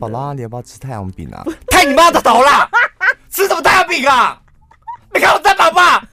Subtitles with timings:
[0.00, 1.44] 宝拉，你要不要吃太阳饼啊？
[1.68, 2.66] 太你妈的头啦！
[3.28, 4.40] 吃什么太阳饼啊？
[5.12, 6.08] 你看我在宝吧。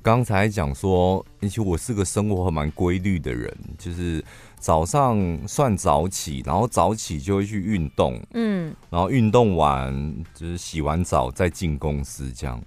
[0.00, 4.24] 刚才讲说，其实我是个生活还蛮规律的人，就是
[4.60, 5.18] 早上
[5.48, 9.92] 算早起，然后早起就会去运动，嗯，然后运动完
[10.32, 12.62] 就是洗完澡再进公司这样。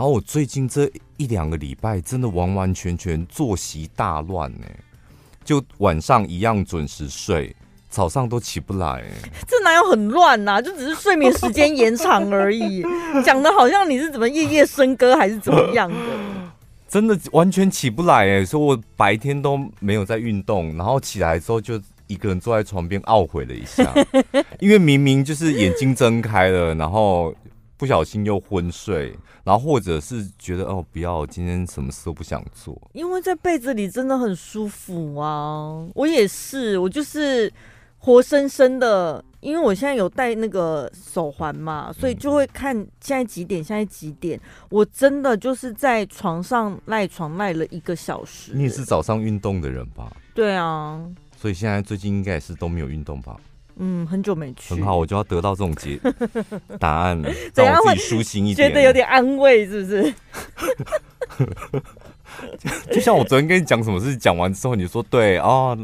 [0.00, 4.66] 然后我最近这一两个礼拜真的完完全全作息大乱呢，
[5.44, 7.54] 就晚上一样准时睡，
[7.90, 9.04] 早上都起不来。
[9.46, 10.62] 这哪有很乱呐、啊？
[10.62, 12.82] 就只是睡眠时间延长而已，
[13.22, 15.96] 讲的好像你是怎么夜夜笙歌还是怎么样的。
[16.88, 23.92] 真的完全起不来哎，所以我白天都没有在运动，然后起来之后就一个人坐在床边懊悔了一下，
[24.60, 27.34] 因为明明就是眼睛睁开了，然后
[27.80, 37.50] 不小心又昏睡，然后或者是觉得哦不要，今天什么事都不想做，因为在被子里真的很舒服啊，我也是，我就是
[37.96, 39.24] 活生生的。
[39.40, 44.38] 因为我现在有戴那个手环嘛，所以就会看现在几点，现在几点。
[44.68, 48.52] 我真的就是在床上赖床赖了一个小时。
[48.54, 50.14] 你也是早上运动的人吧？
[50.34, 51.02] 对啊。
[51.34, 53.40] 所以现在最近应该也是都没有运动吧？
[53.80, 54.74] 嗯，很久没去。
[54.74, 55.98] 很好，我就要得到这种结
[56.78, 57.20] 答案，
[57.54, 60.14] 让我自己舒心一点，觉得有点安慰，是不是？
[62.92, 65.78] 就像我昨天跟你讲什么事，讲完之后你说对啊、哦，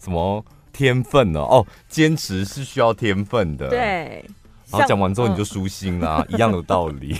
[0.00, 0.44] 什么？
[0.72, 1.40] 天分呢？
[1.40, 3.68] 哦，坚持是需要天分的。
[3.68, 4.24] 对，
[4.70, 7.14] 然后讲完之后你就舒心啦，嗯、一样的道理。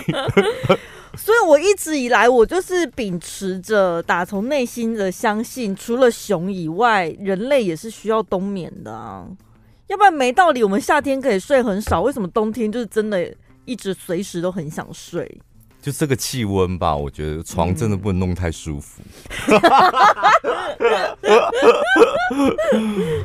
[1.15, 9.27] 所以我一直以来，我就是秉持着打从内心的相信，除了熊以外，人类也是需要冬眠的啊。
[9.93, 13.31] 要不然没道理，我们夏天可以睡很少，为什么冬天就是真的
[13.67, 15.31] 一直随时都很想睡？
[15.83, 19.03] 就这个气温吧，我觉得床真的不能弄太舒服。
[22.73, 23.23] 嗯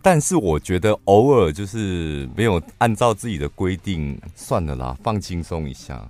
[0.00, 6.02] 但是我觉得偶尔就是没有按照自己的规定，算了啦，放轻松一下。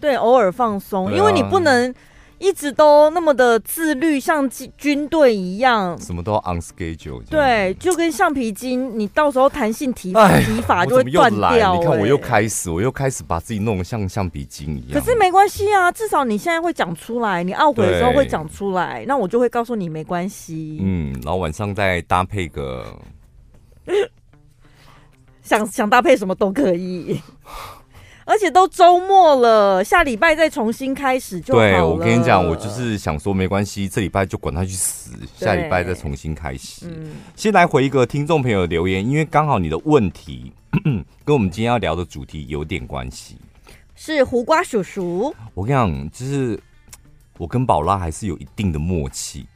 [0.00, 1.94] 对，偶尔放松，因为你不能
[2.38, 7.22] 一直都那么的自律，像军队一样，什么都要 on schedule。
[7.28, 10.12] 对，就跟橡皮筋，你到时候弹性提
[10.44, 11.76] 提法就会断掉。
[11.76, 15.00] 你看我又开始，我又开始把自己弄得像橡皮筋一样。
[15.00, 20.78] 可是没关系啊，至少你现在会讲出来，你懊悔的时候会讲出来，那我就会告诉你没关系。
[20.80, 22.84] 嗯，然后晚上再搭配个。
[25.40, 27.18] 想想搭配什么都可以，
[28.28, 31.70] 而且都周末了，下礼拜再重新开始就好了。
[31.70, 36.84] 对，我跟你讲，我就是想说，没关系，这礼拜就管他去死，下礼拜再重新开始。
[36.86, 40.52] 嗯，先来回一个听众朋友的留言，因为刚好你的问题
[41.24, 43.38] 跟我们今天要聊的主题有点关系。
[43.94, 46.60] 是胡瓜叔叔，我跟你讲，就是
[47.38, 49.46] 我跟宝拉还是有一定的默契。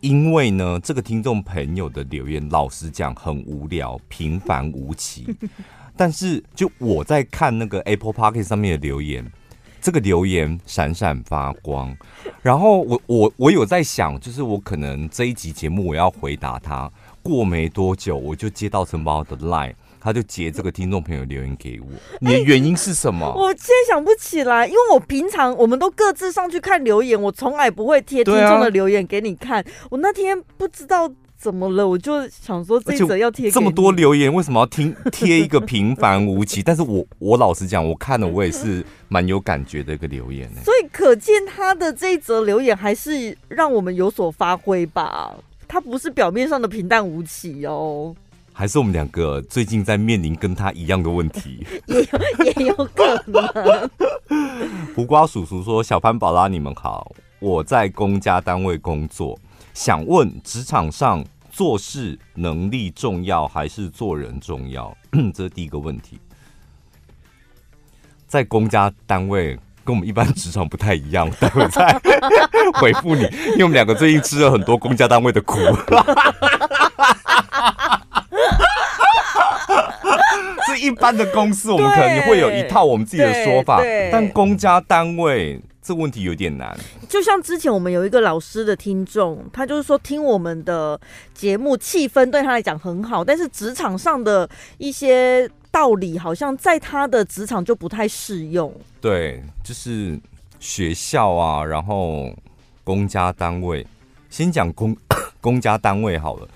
[0.00, 5.26] 因为呢，这个听众朋友的留言，老实讲很无聊、平凡无奇。
[5.98, 9.30] 但是，就我在看那个 Apple Podcast 上面的留言，
[9.80, 11.94] 这个留言闪闪发光。
[12.40, 16.90] 然后我我我有在想，就是我可能这一集节目我要回答他，
[17.22, 19.74] 过没多久我就接到承包的 Line。
[20.00, 21.88] 他就截这个听众朋友留言给我，
[22.20, 23.26] 你的原因是什么？
[23.26, 29.60] 欸、 我现在想不起来，因为我平常我们都各自上去看留言，我从来不会贴听众的留言给你看。
[29.60, 36.60] 啊、我那天不知道怎么了，我就想说这则要贴这么多留言，为什么要听 贴一个平凡无奇？
[36.62, 40.60] 但是我我老实讲，我看了我也是蛮有感觉的一个留言呢。
[40.64, 45.32] 所以可见他的这一则留言还是让我们有所发挥吧，
[45.68, 48.16] 他不是表面上的平淡无奇哦。
[48.52, 53.90] 还是我们两个最近在面临跟他一样的问题， 也有也有可能。
[54.96, 59.38] 胡瓜叔叔说：“小潘宝拉，你们好，我在公家单位工作，
[59.78, 64.92] 想问职场上做事能力重要还是做人重要？
[65.32, 66.18] 这是第一个问题。
[68.26, 71.96] 在公家单位跟我们一般职场不太一样，待会再
[72.74, 73.22] 回复你，
[73.52, 75.58] 因为我们两个最近吃了很多公家单位的苦。
[80.66, 86.78] ”是一般的公司，我们可能会有一套我们自己的说法，但公家单位这问题有点难。
[87.08, 91.00] 就像之前我们有一个老师的听众，他就是说听我们的
[91.32, 94.46] 节目，气氛对他来讲很好，但是职场上的
[94.76, 98.70] 一些道理，好像在他的职场就不太适用。
[99.00, 100.20] 对，就是
[100.60, 102.30] 学校啊，然后
[102.84, 103.86] 公家单位，
[104.28, 104.94] 先讲公
[105.40, 106.46] 公家单位好了。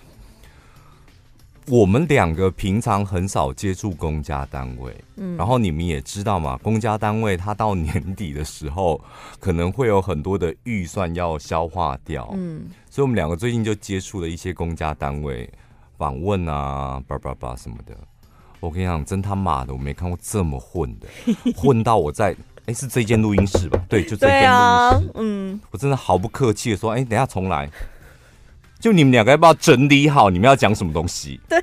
[1.68, 9.00] 我们两个平常很少接触公家单位，嗯，然后你们也知道嘛，公家单位它到年底的时候，
[9.38, 15.48] 可能会有很多的预算要消化掉，嗯，所以我们两个最近就接触了一些公家单位
[15.96, 17.96] 访问啊，叭叭叭什么的。
[18.58, 21.08] 我跟你讲，真他妈的，我没看过这么混的，
[21.56, 22.34] 混到我在，
[22.66, 23.80] 哎，是这间录音室吧？
[23.88, 27.68] 对，就这间录音室，啊，嗯，我真的毫不客气的说，哎，等下重来。
[28.82, 30.28] 就你们两个要不要整理好？
[30.28, 31.40] 你们要讲什么东西？
[31.48, 31.56] 对，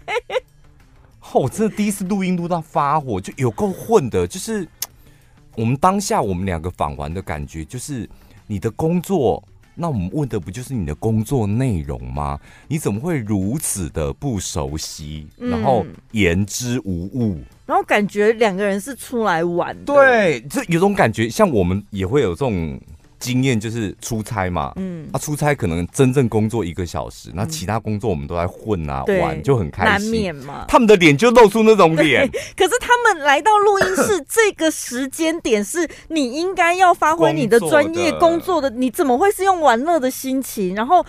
[1.34, 4.26] 哦，我真的第一次录音录到发火，就有够混的。
[4.26, 4.66] 就是
[5.58, 8.10] 我们当下我们两个访完的感觉，就是
[8.48, 9.44] 你的工作，
[9.76, 12.40] 那我们问的不就是你的工作内容吗？
[12.70, 19.94] 你怎么会如此的不熟悉，然后言之无物，然后感觉两个人是出来玩的。
[19.94, 22.80] 对，就有种感觉，像我们也会有这种。
[23.20, 30.10] 经验就是出差嘛，嗯，他、啊、出差可能真正工作一个小时，那、嗯、其他工作我们都在混啊玩，就很开心。
[30.10, 32.26] 难免嘛，他们的脸就露出那种脸。
[32.56, 40.74] 可是他们来到录音室这个时间点，是你应该要发挥你的专业工作的，你怎么会是用玩乐的心情？
[40.74, 41.06] 然后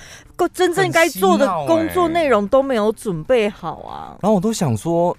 [0.52, 4.18] 真正该做的工作内容都没有准备好啊。
[4.20, 5.16] 然后我都想说，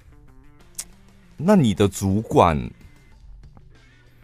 [1.38, 2.70] 那你的主管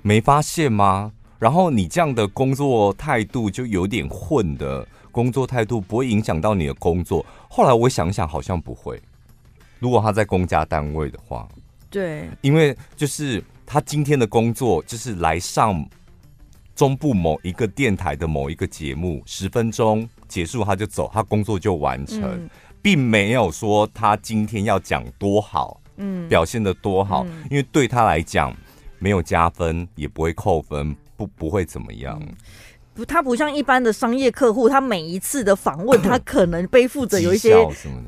[0.03, 1.13] 没发现吗？
[1.39, 7.25] 然后你这样的工作态度就有点混的工作态度，不会影响到你的工作。
[7.49, 9.01] 后来我想想，好像不会。
[9.79, 11.49] 如果他在公家单位的话，
[11.89, 15.89] 对，因为就是他今天的工作就是来上
[16.75, 22.51] 中部某一个电台的某一个节目，十分钟结束他就走，他工作就完成，嗯、
[22.83, 28.53] 并没有说他今天要讲多好，嗯，表现的多好，嗯、因为对他来讲
[28.99, 30.95] 没有加分，也不会扣分。
[31.19, 32.23] 不不会怎么样，
[32.95, 37.57] 不，他不像一般的商业客户，他每一次的访问， 他可能背负着有一些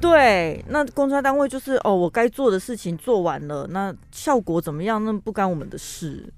[0.01, 0.65] 对。
[0.69, 6.33] 那公家单位就是哦，我该做的事情做完了，那效果怎么样，那不干我们的事。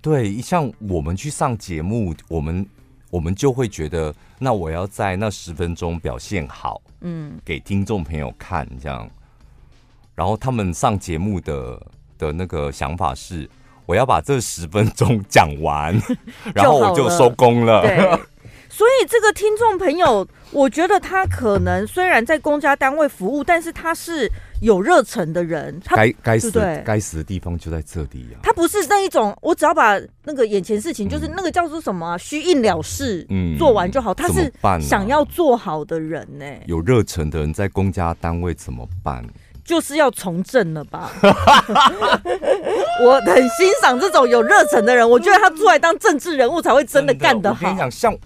[0.00, 2.66] 对，像我们去上节目，我们
[3.08, 9.08] 我们就会觉得，那我要在那十分钟表现好，嗯，给听众朋友看这样。
[10.16, 11.80] 然后他们上节目的
[12.18, 13.48] 的那个想法是。
[13.86, 15.98] 我要把这十分钟讲完，
[16.54, 17.82] 然后我就收工了。
[17.82, 17.96] 对，
[18.68, 24.30] 所以这个听众朋友， 我觉得他可能虽然在公家单位服务，但是他是
[24.60, 25.80] 有热忱的人。
[25.84, 28.42] 他该该死的该死的地方就在这里啊！
[28.42, 34.12] 他不是那一种，我只要把那个眼前事情，就是那个叫做什么啊，虚应了事，嗯，做完就好。
[34.12, 36.44] 他是想要做好的人呢。
[36.66, 39.24] 有热忱的人在公家单位怎么办？
[39.66, 41.10] 就是要从政了吧？
[43.04, 47.58] 我很欣赏这种有热忱的人，我觉得他出来当政治人物才会真的干得好。
[47.60, 48.16] 我跟你讲，像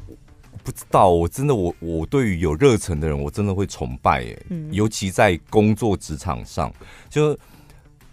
[0.62, 4.46] 不知道，我真的我我对于有热忱的人，我真的会崇拜耶。
[4.50, 6.70] 嗯，尤其在工作职场上，
[7.08, 7.36] 就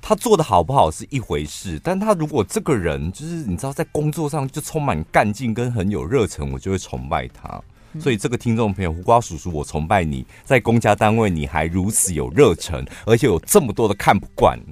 [0.01, 7.61] 他做的好不好是一回事，但他如果这个人就是你知道，在工作上就充满干劲跟很有热忱，我就会崇拜他。
[7.99, 14.59] 所以，这个听众朋友，胡瓜叔叔，我崇拜你，在公家单位你还如此有热忱，而且有这么多的看不惯。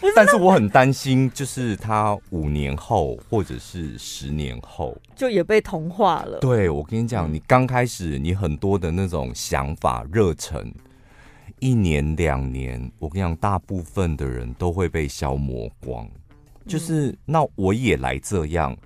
[0.00, 6.38] 是但是我很担心，就是他五年后或者是十年后，就也被同化了。
[6.40, 10.70] 对，我跟你讲，你刚开始你很多的那种想法、热忱，
[11.58, 16.06] 一年两年，我跟你讲，大部分的人都会被消磨光。
[16.66, 18.76] 就是那我也来这样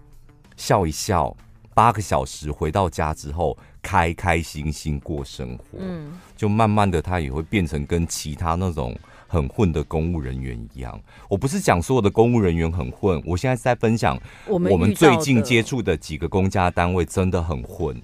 [0.56, 1.36] 笑一笑。
[1.78, 8.98] 八个小时回到家之后，开开心心过生活，嗯，就慢慢的他也会变成跟其他那种
[9.28, 11.00] 很混的公务人员一样。
[11.28, 17.96] 我不是讲所有的公务人员很混，我现在是在分享我们最近接触的几个公家单位真的很混。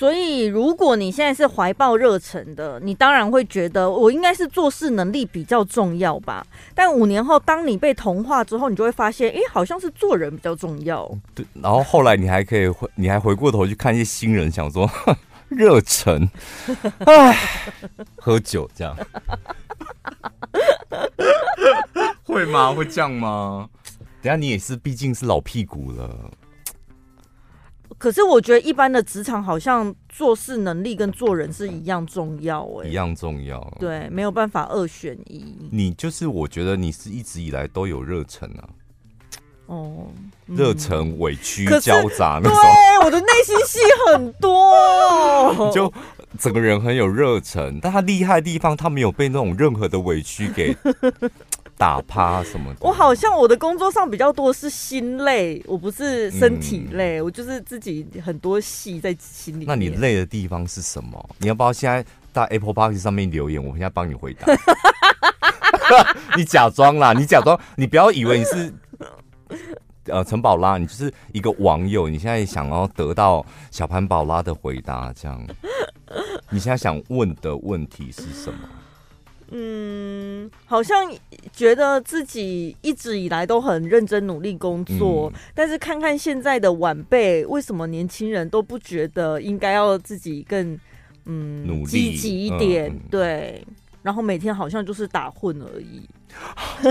[0.00, 6.46] 所以，如果你现在是怀抱热忱的，你当然会觉得我应该是做事能力比较重要吧。
[6.74, 11.06] 但五年后，当你被同化之后，你就会发现，哎、欸，好像是做人比较重要。
[11.34, 14.90] 对，然后后来你还可以回，你还回过头去看一些新人，想说
[15.50, 16.26] 热忱，
[17.00, 17.36] 哎，
[18.16, 18.96] 喝酒这样，
[22.24, 22.72] 会吗？
[22.72, 23.68] 会这样吗？
[24.22, 26.30] 等下你也是，毕竟是老屁股了。
[27.98, 33.60] 可是我觉得一般的职场好像做事能力跟做人是一样重要哎、欸，一样重要。
[33.78, 35.68] 对，没有办法二选一。
[35.70, 38.68] 你就是我觉得你是一直以来都有热忱啊。
[39.66, 40.08] 哦，
[40.46, 42.58] 热忱委屈交杂那种。
[42.58, 45.70] 对，我的内心戏很多。
[45.72, 45.92] 就
[46.38, 50.76] 整个人很有热忱，但他厉害的地方，他没有被那种任何的委屈给。
[51.80, 52.80] 打趴什么的？
[52.82, 59.64] 我好像我的工作上比较多是心累，我不是身体累，嗯、我就是自己很多戏在心里。
[59.66, 61.30] 那你累的地方是什么？
[61.38, 64.46] 你要不要现在到 Apple Park 上面留言，我现在帮你回答。
[66.36, 68.74] 你假装啦，你假装，你不要以为你是
[70.04, 75.42] 呃陈宝拉，你就是一个网友，你现在想要得到小潘宝拉的回答，这样。
[76.50, 78.58] 你现在想问的问题是什么？
[79.52, 81.12] 嗯，好像
[81.60, 90.80] 觉得自己一直以来都很认真努力工作，嗯、但是看看现在的晚辈，为什么年轻人都不觉得应该要自己更
[91.26, 92.88] 嗯努力积极一点？
[92.88, 93.62] 嗯、对，
[94.00, 96.08] 然后每天好像就是打混而已。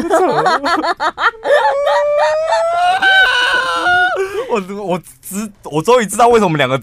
[4.52, 6.80] 我我知我终于知道为什么我们两个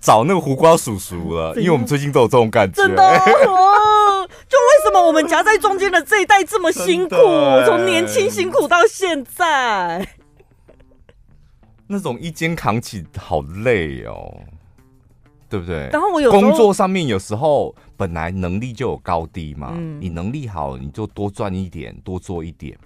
[0.00, 2.82] 找那个胡瓜叔叔了，因为我们最近都有这种感觉。
[2.82, 3.02] 真的
[4.48, 7.16] 就为什么我们夹在中间的这一代这么辛苦，
[7.66, 10.06] 从年轻辛苦到现在，
[11.88, 14.40] 那种一肩扛起好累哦，
[15.48, 15.88] 对不对？
[15.92, 22.78] 然后我有工作上面有时候本来能力就有高低嘛，嗯、你能力好你就多赚一点，多做一点。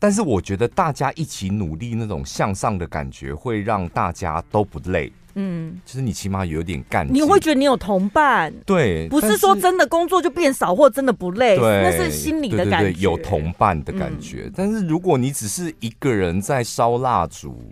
[0.00, 5.12] 但是我觉得大家一起努力那种向上的感觉，会让大家都不累。
[5.34, 14.46] 嗯，就是你起码有点干劲，你会觉得你有同伴，对，不是说真的工作就变少或真的不累，对，那是心里的感觉，有同伴的感觉。
[14.46, 17.62] 嗯，但是如果你只是一个人在烧蜡烛，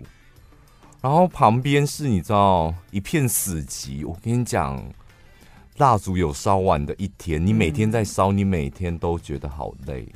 [1.01, 4.81] 然后旁边是你知道一片死寂，我跟你讲，
[5.77, 10.07] 蜡烛有烧完的一天，你每天在烧，你每天都觉得好累。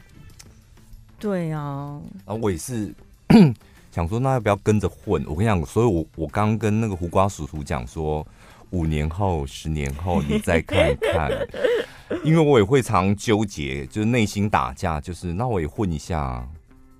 [1.24, 2.94] 对啊，然后我也是。
[3.94, 5.24] 想说那要不要跟着混？
[5.28, 8.26] 我跟你讲，所以我我刚跟那个胡瓜叔叔讲说，
[8.72, 11.32] 五年后、十年后你再看看，
[12.26, 16.44] 因为我也会常纠结，就是内心打架，就是那我也混一下，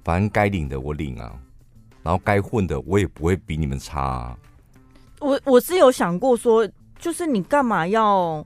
[0.04, 1.34] 反正该领的我领啊，
[2.04, 4.38] 然后该混的我也不会比你们差啊。
[5.20, 8.46] 我我是有想过说，就是你干嘛要？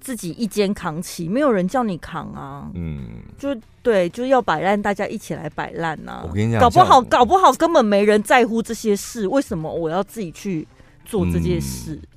[0.00, 2.70] 自己一肩扛起，没有人叫你扛啊。
[2.74, 6.22] 嗯，就对，就要摆烂，大家一起来摆烂呐。
[6.26, 10.66] 我跟你讲，搞不好，搞不好根本没人在乎这些事，为什么我要自己去
[11.04, 11.94] 做这件事？
[11.94, 12.08] 嗯、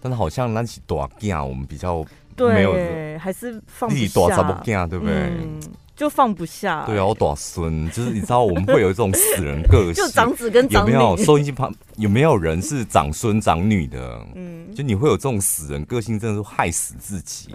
[0.00, 2.04] 但是好像那起大件，我们比较
[2.36, 5.14] 没有，对，还是放不下，对不对？
[5.14, 5.60] 嗯
[5.98, 10.92] 就放不下，对啊，我大孙就是你知道我们会有一种死人个性， 就长子跟长女。
[10.92, 14.24] 有没有收音机旁有没有人是长孙长女的？
[14.36, 17.52] 嗯，就你会有这种死人个性，真的是害死自己。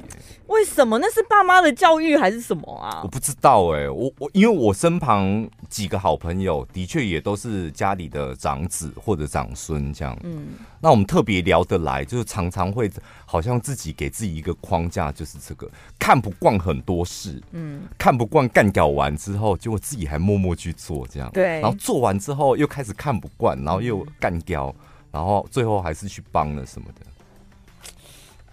[0.47, 0.99] 为什么？
[0.99, 2.99] 那是爸妈的教育还是什么啊？
[3.03, 10.47] 我不知道哎、欸，我我因为我身旁几个好朋友的确也都是家里的长子或者长孙这样，嗯，
[10.83, 12.91] 那我们特别聊得来，就是常常会
[13.25, 18.27] 好像自己给自己一个框架，就是这个看不惯很多事，嗯，看不。
[18.33, 24.75] 惯干掉完之后，结果自己还默默去做，这样对，然后做完之后又开始看不惯，然后又干掉，
[25.11, 27.05] 然后最后还是去帮了什么的。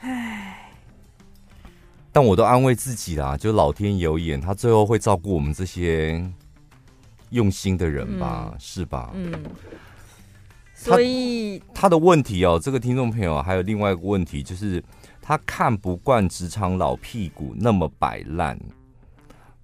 [0.01, 0.71] 唉，
[2.13, 6.23] 但我都安慰自己啦，就老天有眼，他最后会照顾我们这些
[7.31, 9.11] 用心的人吧，嗯、是吧？
[9.15, 9.33] 嗯。
[10.83, 14.83] 所以他，他的问题哦，这个听众朋友还有另外一个问题，就是
[15.21, 18.59] 他看不惯职场老屁股那么摆烂。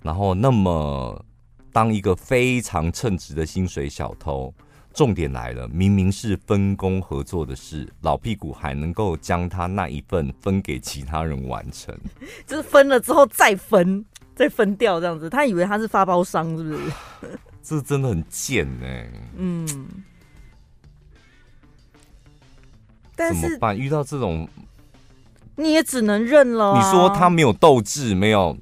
[0.03, 1.25] 然后，那么
[1.73, 4.55] 当一个非常称职的薪水小偷，
[4.95, 11.93] 重点来了，明明是分工合作的事，老屁股还能够将他那一份分给其他人完成，
[12.47, 14.05] 就是分了之后再分，
[14.35, 15.29] 再分掉这样子。
[15.29, 17.39] 他以为他是发包商，是不是？
[17.63, 19.11] 这真的很贱呢、欸。
[19.37, 19.67] 嗯，
[23.17, 23.77] 但是怎么办？
[23.77, 24.47] 遇到这种，
[25.57, 26.79] 你也只能认了、啊。
[26.79, 28.57] 你说他没有斗志，没有。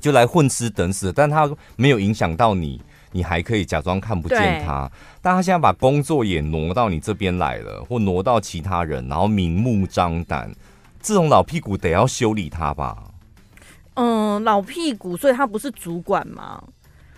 [0.00, 2.80] 就来混吃等死，但他没有影响到你，
[3.12, 4.90] 你还可以假装看不见他。
[5.20, 10.52] 但他现在把工作也挪到你这边来了，或挪到其他人，然后明目张胆，
[11.00, 12.96] 这种老屁股得要修理他吧？
[13.94, 16.60] 嗯，老屁股，所以他不是主管吗？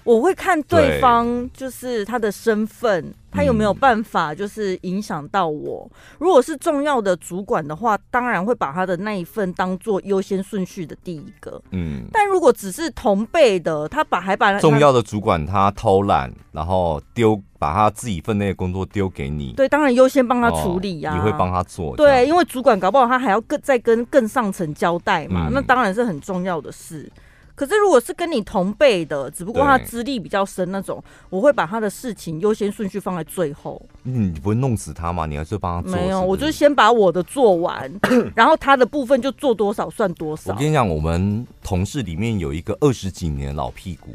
[0.04, 5.88] 我会看对方，就是他的身份，他有没有办法，就是影响到我。
[5.90, 11.61] 嗯、如果是重要的主管的话，当然会把他的那一份当做优先顺序的第一个。
[11.70, 21.16] 嗯，但如果只是同辈的，他把还把重要的主管他偷懒，然后丢把他自己份内的工作丢给你，对，当然优先帮他处理呀、啊哦。
[21.16, 27.11] 你会帮他做，对，因为主管搞不好他还要更再跟更上层交代嘛，嗯、那当然是很重要的事。
[27.56, 33.80] 可是，如果是跟你同辈的，只不过他资历比较深那种，我会把他的事情优先顺序放在最后。
[34.02, 35.25] 嗯，你不会弄死他吗？
[35.25, 35.96] 你还是帮他做？
[35.96, 37.88] 没有，我就先把我的做完，
[38.34, 40.52] 然后他的部分就做多少算多少。
[40.52, 44.14] 我跟你讲，我们同事里面有一个二十几年老屁股，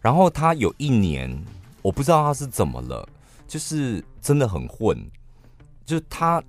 [0.00, 1.40] 然后他有一年，
[1.82, 3.08] 我不知道他是怎么了，
[3.46, 4.98] 就是真的很混，
[5.86, 6.42] 就是他。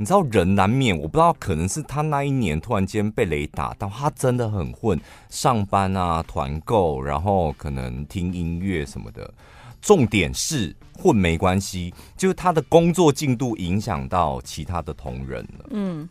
[0.00, 9.28] 你知道人难免，我不知道可能是他那一年突然间被雷打到，他真的很混，上班啊，团购，然后可能听音乐什么的。
[9.82, 15.66] 重点是混没关系，就是他的工作进度影响到其他的同仁了。
[15.70, 16.08] 嗯。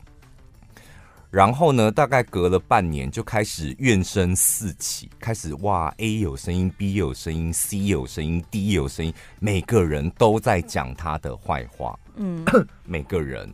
[1.29, 12.43] 然后呢，大概隔了半年，就开始怨声四起，开始哇，A 有声音，B 有声音，C 有声音，D 有声音，每个人都在讲他的坏话，嗯，
[12.83, 13.49] 每个人。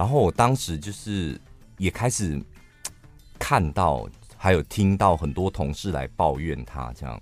[0.00, 1.38] 然后我当时就是
[1.76, 2.42] 也开始
[3.38, 7.20] 看到，还有听到很多同事来抱怨他这样。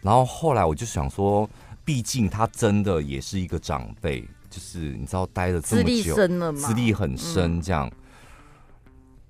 [0.00, 1.48] 然后后来我就想说，
[1.84, 7.86] 毕竟他真的也是一个长辈，就是你知道待了这么久，资历深了嘛，资历很深这样。
[7.86, 7.96] 嗯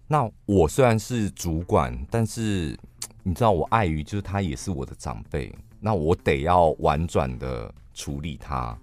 [0.09, 2.75] 那我虽然是主管，但是
[3.23, 8.75] 你知道我碍于就是他也是我的长辈，那我得要婉转的处理他，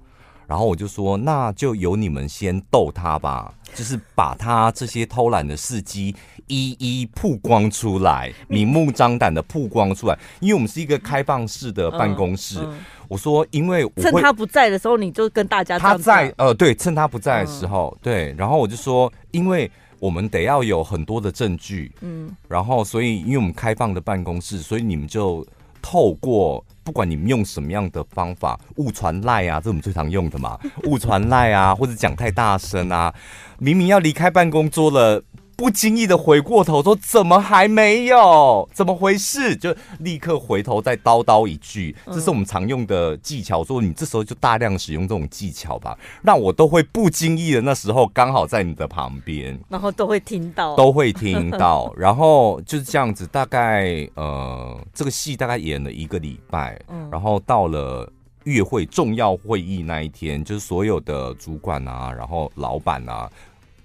[0.47, 6.15] 然后我就说，那就由你们先逗他吧，就是把他这些偷懒的事迹
[6.47, 12.59] 一一曝光出来， 明目张胆的曝光出来，因为我们是一个开放式的办公室。
[12.61, 19.69] 嗯嗯、我说，因为我趁他不在的时候，你就跟大家他在呃对，趁他不在的时候、嗯、对，然后我就说，因为。
[19.99, 25.43] 我们得要有很多的证据，嗯，然后所以因为我们开放的办公室，所以你们就
[25.81, 33.13] 透过不管你们用什么样的方法，误传赖啊，这是我们最常用的嘛，误传赖啊，或者讲太大声啊，
[33.59, 35.21] 明明要离开办公桌了。
[35.57, 38.69] 不经意的回过头说：“怎么还没有？
[38.71, 43.63] 怎么回事？”就立刻回头再叨叨一句，这是我们常用的技巧。
[43.63, 51.91] 说你这时候就大量使用这种技巧吧，那我都会不经意的那时候刚好在你的旁边，然后都会听到，都会听到。
[51.97, 56.79] 然后就是这样子，大概呃，这个戏大概演了一个礼拜，
[57.11, 58.07] 然后到了
[58.43, 63.27] 月会重要会议那一天，就是所有的主管啊，然后老板啊。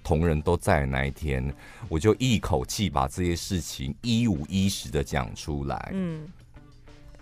[0.03, 1.53] 同仁都在那一天，
[1.87, 5.89] 我就一口气把这些事情一五一十的讲出来。
[5.93, 6.27] 嗯，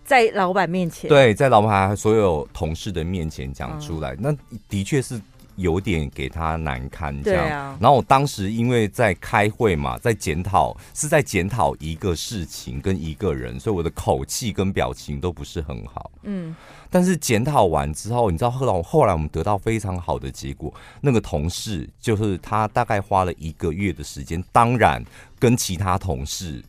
[0.04, 5.22] 在老板面前，对，在老板所有同事的面前讲出来，嗯、那的确是。
[5.58, 16.10] 有点给他难堪这样，啊、然后我当时因为在开会嘛，在检讨，是在检讨一个事情跟一个人，所以我的口气跟表情都不是很好。
[16.24, 16.56] 嗯，
[16.92, 25.04] 但是检讨完之后，你知道后来后来我们得到非常好的结果，那个同事就是他大概花了一个月的时间，当然
[25.40, 26.64] 跟其他同事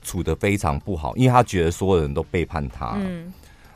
[0.00, 2.94] 处的非常不好，因为他觉得所有人都背叛他。
[2.96, 3.30] 嗯，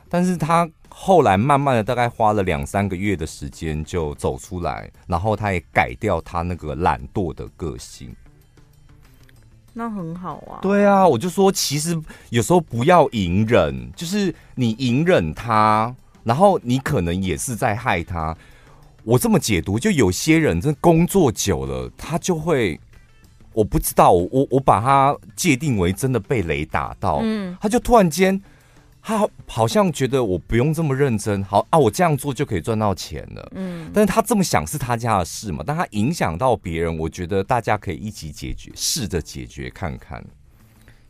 [0.09, 0.67] 但是他。
[0.97, 8.15] 后来慢慢的，大概花了两三个月的时间就走出来，然后他也改掉他那个懒惰的个性。
[9.75, 10.59] 那很好啊。
[10.61, 11.95] 对啊，我就说，其实
[12.29, 18.35] 有时候不要隐忍，就是你隐忍他，然后你可能也是在害他。
[19.03, 22.79] 我这么解读，就有些人真的工作久了，他就会，
[23.53, 28.41] 我不知道，我我把他界定为真的被雷打到，嗯，他就突然间。
[29.07, 33.51] 他好像觉得我不用这么认真，好啊，我这样做就可以赚到钱了。
[33.53, 40.25] 嗯，但是他这么想是他家的事嘛，但他影响到别人，我觉得大家可以一起解决，试着解决看看。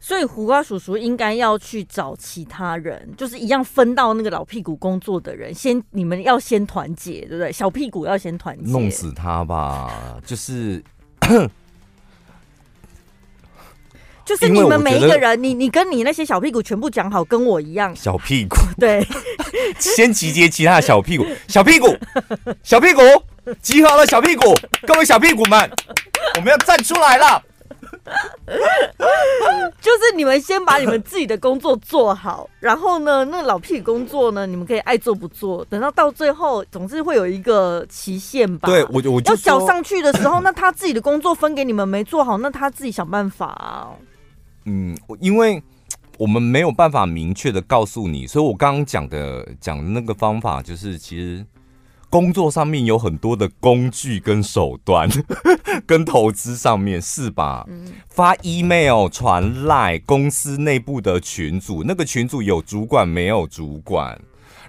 [0.02, 7.50] 所以胡瓜叔叔应该要去找其他人，就是一样分到那个老屁股工作的人，先你们要先团结，对不对？
[7.50, 10.84] 小屁股要先团结，弄死他吧，就是。
[14.26, 17.96] 就是你们每一个人，你你跟你那些小屁股全部讲好，跟我一样。
[17.96, 19.06] 小屁股， 对，
[19.80, 21.96] 先集结其他的小屁股， 小屁股，
[22.64, 23.02] 小屁股，
[23.62, 24.54] 集合了，小屁股，
[24.88, 25.70] 各位小屁股们，
[26.38, 27.42] 我们要站出来了。
[29.82, 38.68] 就是你们先把你们自己的工作做好，然后呢，那老屁股工作呢，你们可以爱做不做，等到到最后，总是会有一个期限吧。
[38.68, 43.90] 对，我我就要缴上去的时候，那他自己的工作分给你们没做好，那他自己想办法啊。
[44.66, 45.62] 嗯，因为
[46.18, 51.46] 我们没有办法明确的告诉你，所以我刚刚讲的讲的那个方法，就是其实
[52.10, 55.10] 工作上面有很多的工具跟手段，
[55.86, 57.66] 跟投资上面是吧？
[57.68, 64.18] 嗯、发 email 传赖公司内部的群组，那个群组有主管没有主管，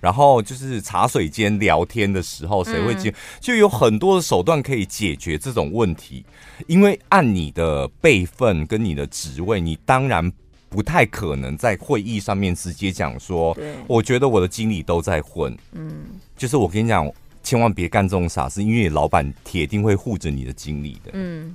[0.01, 3.11] 然后就是茶水间聊天的时候，谁会接？
[3.11, 6.25] 嗯、就有很多的手段可以解决这种问题。
[6.67, 10.33] 因为按你的辈分跟你的职位，你当然
[10.69, 15.57] 不太可能在会议上面直接讲说，对我觉得我的经理都在混。
[15.73, 15.93] 嗯，
[16.37, 17.11] 就是我跟你讲，
[17.43, 21.11] 千万别干这种傻事，因为老板铁定会护着你的经理的。
[21.13, 21.55] 嗯，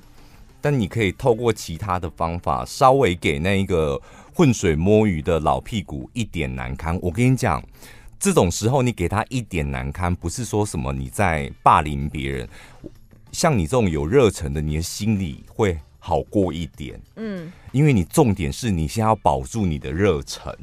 [0.62, 4.00] 但你可以透过其他的方法，稍微给那一个
[4.34, 6.98] 浑水摸鱼的老屁股一点难堪。
[7.02, 7.62] 我跟你讲，
[8.22, 12.48] 这种时候你给他一点难堪，不是说什么你在霸凌别人。
[13.32, 17.02] 像你这种有热忱的，你的心里会好过一点。
[17.16, 20.56] 嗯，因为你重点是你先要保住你的热忱。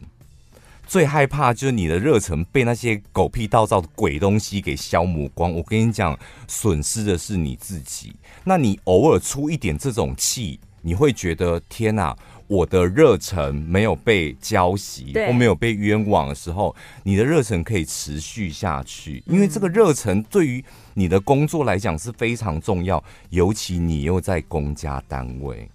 [0.86, 5.52] 最害怕就是你的热忱被那些狗屁倒灶的鬼东西给消磨光。
[5.52, 6.16] 我跟你讲，
[6.46, 8.14] 损失的是你自己。
[8.44, 12.16] 那你偶尔出一点这种气，你会觉得天哪，
[12.48, 19.22] 我的热忱没有被浇熄，或没有被冤枉的时候，你的热忱可以持续下去。
[19.26, 25.68] 因为这个热忱对于你的工作来讲是非常重要，尤其你又在公家单位。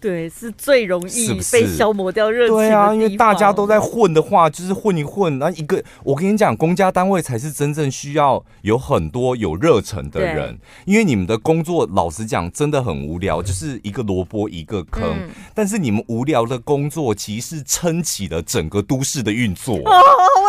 [0.00, 2.56] 对，是最容易被消磨掉热情。
[2.56, 5.38] 对啊，因为大家都在混的话，就是混一混。
[5.38, 10.58] 那一个，我跟你讲，公家单位才是真正需要有很多有热忱的人。
[10.86, 15.04] 因为你们的工作，老实讲，真的很无聊，就是一个萝卜一个坑。
[15.04, 19.76] 嗯、但是你们无聊的工作，其实撑起了整个都市的运作。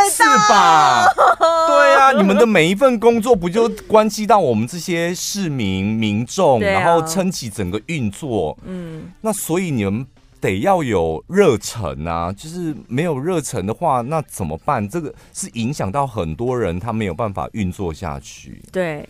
[0.09, 1.05] 是吧？
[1.67, 8.57] 对啊，你们的每一份工作，不就关系到我们这些市民民众，啊、然后撑起整个运作？
[8.65, 9.40] 嗯，那。
[9.41, 10.05] 所以你们
[10.39, 12.31] 得要有热忱啊！
[12.31, 14.87] 就是没有热忱的话，那怎么办？
[14.87, 18.61] 这个是影响到很多人，他没有办法运作下去。
[18.71, 19.03] 对，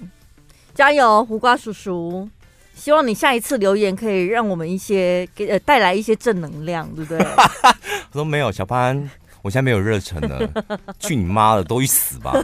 [0.74, 2.30] 加油，胡瓜叔叔！
[2.74, 7.20] 希望你下一次留言可以让我们一些给呃带来一些正能量，对不对？
[8.13, 9.10] 我说没有，小潘。
[9.41, 10.39] 我现在没有热忱了，
[10.99, 12.34] 去你妈的，都去死吧！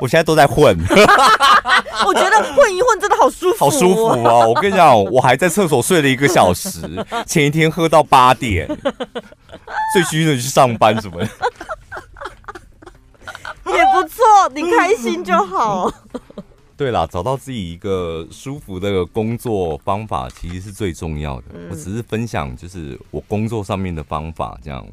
[0.00, 0.76] 我现在都在混，
[2.06, 4.46] 我觉得混一混真的好舒服，好舒服哦！
[4.48, 6.80] 我跟你讲，我还在厕所睡了一个小时，
[7.26, 8.66] 前一天喝到八点，
[9.92, 11.28] 醉醺醺的去上班什么的，
[13.72, 15.92] 也不错，你开心就好。
[16.76, 21.46] 对啦，找到自己一个舒服的工作方法，其实是最重要的。
[21.54, 24.86] 嗯、我只是分享，就是我工作上面的方法，这样。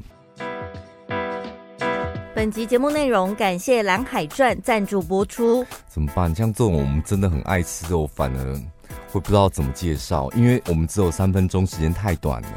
[2.34, 5.64] 本集节目内容感谢蓝海传赞助播出。
[5.86, 6.34] 怎么办？
[6.34, 8.54] 像这种我们真的很爱吃肉，反而
[9.10, 12.48] 会不知道怎么介绍，因为我们只有三分钟时间，太短了。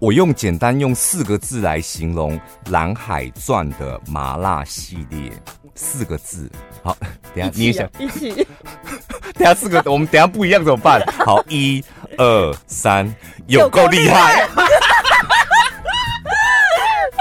[0.00, 2.38] 我用简单用四个字来形容
[2.70, 5.32] 蓝海传的麻辣系列。
[5.74, 6.50] 四个字，
[6.82, 6.96] 好，
[7.38, 8.30] 等下你也想一起，
[9.34, 11.00] 等下四个，我们等下不一样怎么办？
[11.24, 11.82] 好， 一
[12.16, 13.14] 二三，
[13.46, 14.46] 有够厉害，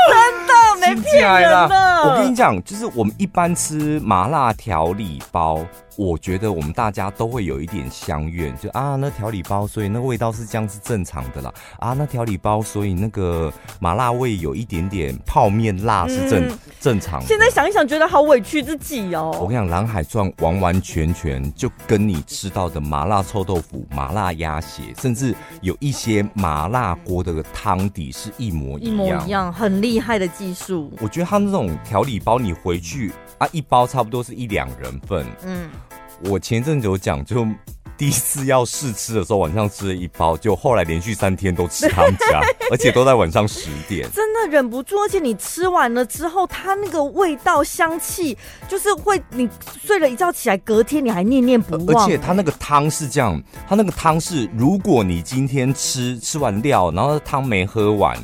[0.10, 2.04] 真的没骗人的。
[2.04, 5.66] 我跟你讲，就是我们一般吃麻辣调理包。
[5.98, 11.52] 我觉得我们大家都会有一点相怨，就啊，那调理包，所以那个味道是这样是正常的啦。
[11.80, 17.26] 啊，那调理包，所以那个麻辣味有一点点泡面辣是正、嗯、正常的。
[17.26, 19.32] 现在想一想，觉得好委屈自己哦。
[19.42, 30.94] 我跟你讲，蓝海赚完完全全就跟你吃到的麻辣臭豆腐、麻辣鸭血，甚至有一些麻辣锅的汤底是一模一模一样，很厉害的技术。
[31.02, 35.68] 我觉得他们这种调理包，你回去啊，一包差不多是一两人份，嗯。
[36.26, 37.46] 我前阵子有讲，就
[37.98, 44.98] 第一次要试吃的时候，晚上吃了一包，就后来连续三天都吃他们家， 而且都在晚上十点，真的忍不住。
[44.98, 49.50] 而且你吃完了之后，它那个味道、香气，就是会你
[49.84, 52.06] 睡了一觉起来，隔天你还念念不忘。
[52.06, 58.16] 而且它那个汤是这样，它那个汤是，如果你今天吃吃完料，然后汤没喝完。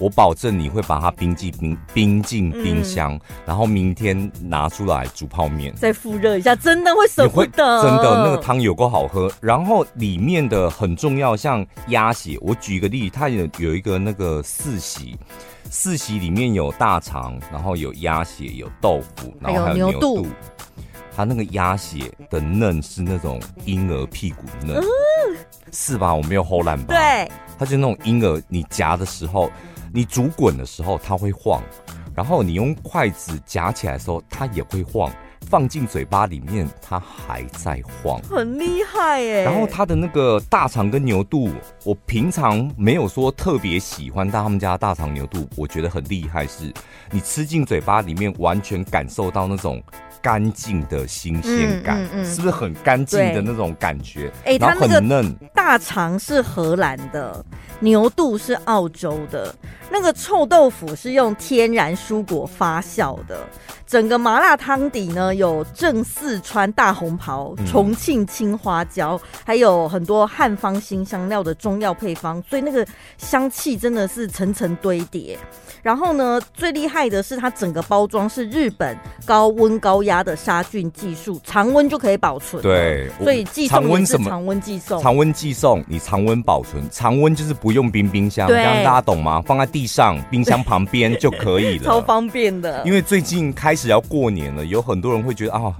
[0.00, 7.80] 我保证你会把它冰进冰冰进冰箱，嗯、然后明天拿出来煮泡面，再复热一下，真的会舍不得。
[7.80, 9.13] 真的，那个汤有够好喝。
[9.40, 15.18] 然后里面的很重要，像鸭血，我举一个例，它有有一个那个四喜，
[15.70, 20.26] 四喜里面有大肠，然后有鸭血，有豆腐，然后还有牛肚。
[21.16, 24.84] 它那个鸭血的嫩是那种婴儿屁股嫩，嗯、
[25.72, 26.14] 是吧？
[26.14, 26.94] 我没有唬烂吧？
[26.94, 29.50] 对，它就那种婴儿，你夹的时候。
[29.96, 31.62] 你煮滚的时候，它会晃，
[32.16, 35.08] 然后你用筷子夹起来的时候，它也会晃，
[35.48, 39.44] 放进嘴巴里面，它还在晃，很厉害耶。
[39.44, 41.50] 然后它的那个大肠跟牛肚，
[41.84, 46.72] 我平常没有说特别喜欢，但他们家大肠牛肚，我觉得很厉害，是
[47.10, 49.82] 你吃进嘴巴里面，完全感受到那种。
[50.22, 54.32] 干净的新鲜感，嗯嗯嗯、是不是很干净的那种感觉？
[54.46, 55.30] 哎、欸，然后很嫩。
[55.54, 57.44] 大肠是荷兰的，
[57.84, 59.54] 牛肚是澳洲的，
[59.90, 63.46] 那个臭豆腐是用天然蔬果发酵的。
[63.86, 72.84] 整个麻辣汤底呢，有正四川大红袍、重庆青花椒，嗯、还有很多汉方新香料的中药配方，所以那个
[73.18, 75.38] 香气真的是层层堆叠。
[75.82, 82.62] 然后呢，最厉害的是它整个包装是日本高温高压的杀菌技术，常温就可以保存。
[82.62, 85.00] 对，所以寄送也是常温寄送。
[85.02, 89.42] 常温寄送，你常温保存，常温就是不用冰冰箱，这样大家懂吗？
[89.44, 92.82] 放在地上，冰箱旁边就可以了， 超方便的。
[92.86, 95.74] 因为最近开始要过年了，有很多人会觉得啊。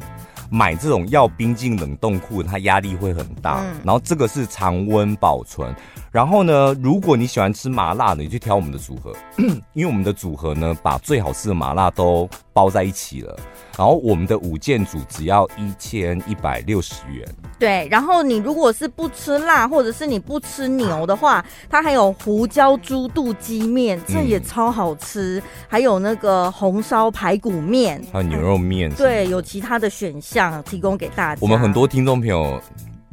[0.51, 3.61] 买这种要冰进冷冻库，它压力会很大。
[3.61, 5.75] 嗯、然后这个是常温保存。
[6.15, 9.13] 然后呢，如果你喜欢吃麻辣的，你去挑我们的组合，
[9.75, 13.37] 因为我们的组合呢，把最好吃的麻辣都包在一起了。
[13.77, 17.27] 然后我们的五件组只要一千一百六十元。
[17.59, 25.43] 对，然后你如果是不吃辣，或者是你不吃牛的话，它还有胡椒猪肚鸡面，这也超好吃。
[25.45, 28.89] 嗯、还有那个红烧排骨面，还有牛肉面。
[28.95, 31.41] 对，有其他的选项提供给大家。
[31.43, 32.63] 我们很多听众朋友。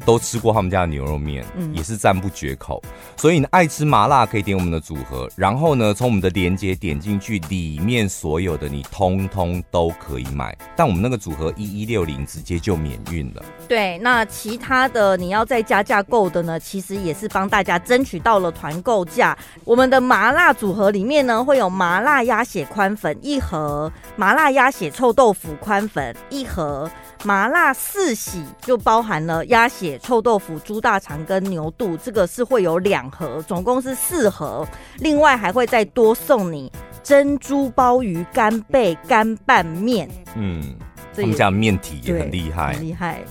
[0.06, 2.82] 都吃过他们家的牛肉面，嗯，也是赞不绝口。
[3.16, 10.58] 所以你爱吃麻辣可以点我们的组合，然后呢，从我们的链接点进去，里面所有的你通通都可以买。
[10.76, 13.44] 但我们那个组合一一六零直接就免运了。
[13.68, 19.38] 对，那其他的你要再加价购的呢，其实也是帮大家争取到了团购价。
[19.64, 26.90] 我们的麻辣组合里面呢，会有麻辣鸭血宽粉一盒，麻辣鸭血臭豆腐宽粉一盒。
[27.24, 34.68] 麻辣四喜就包含了鸭血、臭豆腐、猪大肠跟牛肚，这个是会有两盒，总共是四盒。
[35.00, 36.72] 另外还会再多送你
[37.04, 40.10] 珍珠鲍鱼干贝干拌面。
[40.36, 40.76] 嗯，
[41.16, 43.22] 他们家面体也很厉害，很厉害。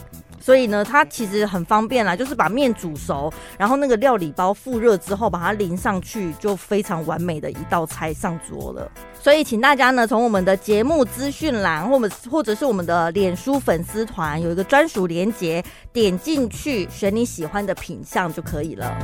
[0.40, 8.90] 所以呢，它其实很方便啦，就是把面煮熟，然后那个料理包复热之后，把它淋上去，就非常完美的一道菜上桌了。
[9.22, 18.96] 所以，请大家呢，从我们的节目资讯栏，或者或者是我们的脸书粉丝团，有一个专属连结，点进去选你喜欢的品相就可以了。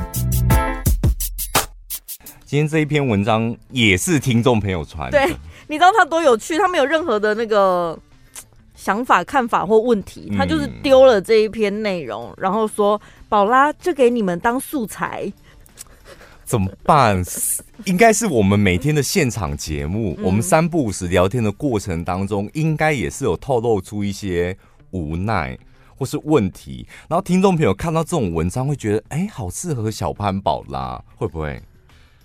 [2.45, 5.35] 今天这一篇文章也是听众朋友传的，对，
[5.67, 6.57] 你知道它多有趣？
[6.57, 7.97] 它没有任何的那个。
[8.77, 15.33] 想法、看法或问题，他就是丢了这一篇内容，嗯、然后说：“宝拉就给你们当素材，
[16.45, 17.21] 怎么办？
[17.85, 24.55] 应该是我们每天的现场节目，嗯、我们三不五时聊天的过程当中，应该也是有透露出一些
[24.91, 25.57] 无奈
[25.97, 26.87] 或是问题。
[27.09, 31.59] 然后听众朋友看到这种文章，会觉得：哎，好适合小潘宝拉，会不会？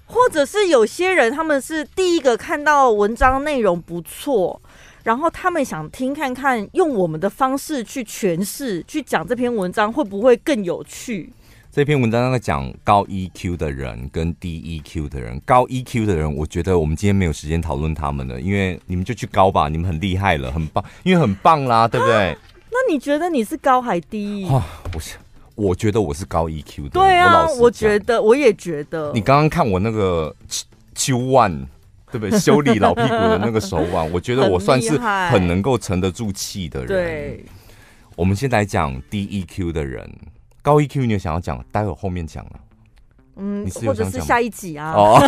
[0.05, 4.61] 或者是有些人他们是第一个看到文章内容不错。”
[5.03, 11.33] 然后他们想听看看，用我们的方式去诠释、去讲这篇文章会不会更有趣？
[11.73, 15.41] 这篇文章在讲高 EQ 的人跟低 EQ 的人。
[15.45, 22.31] 高 EQ 的人，我觉得我们今天没有时间讨论他们了，因为你们就去高吧，你们很厉害了，很棒，因为很棒啦，对不对？
[22.31, 22.39] 啊、
[22.71, 24.47] 那你觉得你是高还低？
[24.47, 25.17] 啊，我是，
[25.55, 26.91] 我觉得我是高 EQ 的。
[26.91, 29.11] 对啊，我，我觉得我也觉得。
[29.15, 30.33] 你刚刚看我那个
[30.95, 31.67] 秋万。
[32.13, 32.39] 对不对？
[32.39, 36.89] 修理老屁股的那个手腕， 我觉得我算是很能够沉得住气的人。
[36.89, 37.45] 对，
[38.15, 40.09] 我们先来讲低 EQ 的人，
[40.61, 41.65] 高 EQ 你有想要讲？
[41.73, 42.53] 待会后面讲啊。
[43.37, 44.93] 嗯，或者是下一集啊。
[44.93, 45.19] 哦，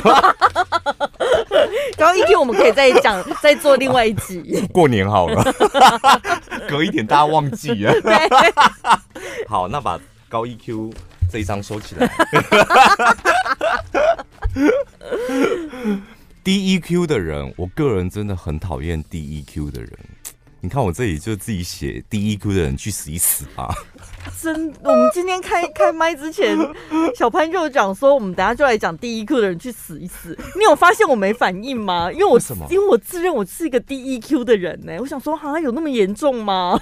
[1.97, 4.63] 高 EQ 我们可以再讲， 再做另外一集。
[4.75, 5.43] 过年好了，
[6.69, 7.99] 隔一点大家忘记了。
[8.03, 8.15] 对，
[9.49, 10.93] 好，那把高 EQ
[11.33, 12.07] 这一张收起来。
[16.45, 19.91] 低 EQ 的人，我个人真的很讨厌 D E Q 的人。
[20.61, 23.75] 你看我这里就自己写 D E Q 的人去死一死吧。
[24.43, 26.55] 真，我们今天开开麦之前，
[27.17, 30.39] 小潘就讲说，我们等下就来讲 D E Q 的人去死一死。
[30.55, 32.13] 你有发现我没反应吗？
[32.13, 32.67] 因为我什么？
[32.71, 35.01] 因为我自认我是一个 D E Q 的人呢、欸。
[35.01, 36.79] 我想说，好像有那么严重吗？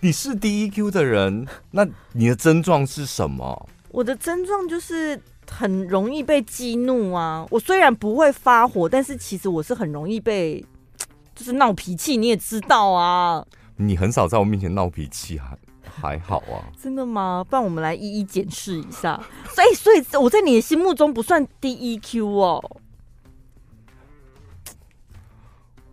[0.00, 3.66] 你是低 EQ 的人，那你的症状是什么？
[3.92, 5.18] 我的症状就是。
[5.50, 7.46] 很容易被激怒啊！
[7.50, 10.64] 我虽然不会发火，但是其实我是很容易被，
[11.34, 12.16] 就是闹脾气。
[12.16, 13.44] 你也知道啊，
[13.76, 16.62] 你很少在我面前闹脾气，还还好啊。
[16.80, 17.44] 真的吗？
[17.48, 19.20] 不然我们来一一检视一下。
[19.52, 22.80] 所以，所以我在你的心目中不算低 EQ 哦。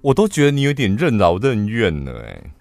[0.01, 2.51] 我都觉得你有点任劳任怨了，哎。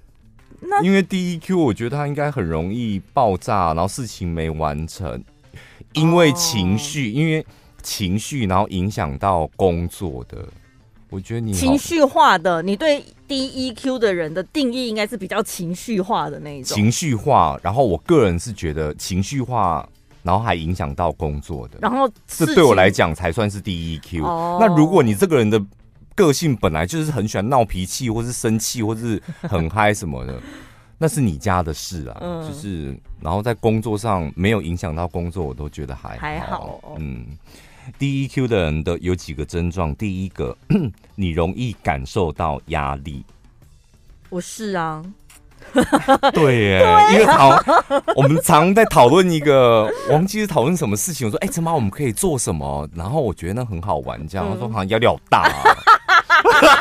[0.66, 5.22] 那因为低 EQ，我觉得他应该很容易爆炸，然后事情没完成。
[5.94, 7.44] 因为情绪，因为
[7.82, 10.46] 情绪，然后影响到工作的。
[11.10, 16.74] 我觉得你情绪化的，你对低 EQ 的人的定义应该是比较情绪化的那一种。
[16.74, 19.88] 情绪化，然后我个人是觉得情绪化，
[20.24, 21.78] 然后还影响到工作的。
[21.80, 24.24] 然后这对我来讲才算是低 EQ。
[24.24, 24.58] 哦。
[24.60, 25.62] 那如果你这个人的
[26.16, 30.40] 个性本来就是很喜欢闹脾气，或是生气，或是很嗨什么的。
[30.98, 36.80] 那是你家的事啊，嗯、就是然后在工作上没有影响到工作，我都觉得还好还好。
[36.98, 37.26] 嗯，
[37.98, 40.56] 低 EQ 的人的有几个症状，第一个，
[41.16, 43.24] 你容易感受到压力。
[44.30, 45.04] 我是啊，
[46.32, 47.50] 对耶， 因为好，
[48.16, 52.88] 我们常在讨论一个，我们其实讨论什么事情，我说，哎、欸，陈妈，我们可以做什么？
[52.94, 55.52] 然后我觉得那很好玩，这样，他、嗯、说好像压力好大、啊。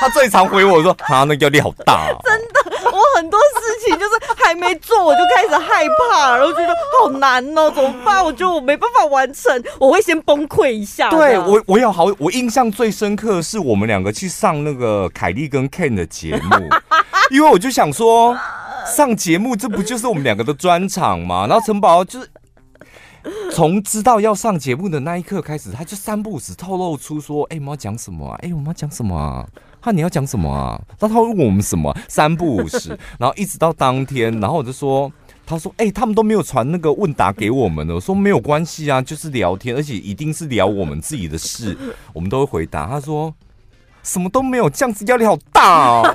[0.00, 8.24] 他最常回我说：“啊，那压力好大、啊。”真的，我很多事情就是还没做，我就开始害怕，然后觉得好难哦，怎么办？
[8.24, 11.10] 我觉得我没办法完成，我会先崩溃一下。
[11.10, 16.56] 对我，我有好，我印象最深刻的是我们两个去上那个凯莉跟 Ken 的节目，
[17.30, 18.36] 因为我就想说，
[18.86, 21.46] 上节目这不就是我们两个的专场吗？
[21.48, 22.30] 然后陈宝就是。
[23.50, 28.38] 从知道要上节目的那一刻开始，他就三不五时透露出说：“哎、欸，我们要讲什么啊？
[28.40, 29.44] 哎、欸，我们要讲什么啊？
[29.86, 30.74] 他你要讲什么啊？
[30.98, 31.96] 那他会问我们什么？
[32.08, 32.88] 三不五十，
[33.20, 35.12] 然后一直到当天，然后我就说，
[35.46, 37.94] 他说：哎、欸，他们都没有传那个问答给我们的。
[37.94, 41.78] 我说没有关系啊，就是聊天，而且一定是聊我们自己的事，
[42.12, 42.88] 我们都会回答。
[42.88, 43.32] 他说
[44.02, 46.02] 什么都没有，这样子压力好大哦。”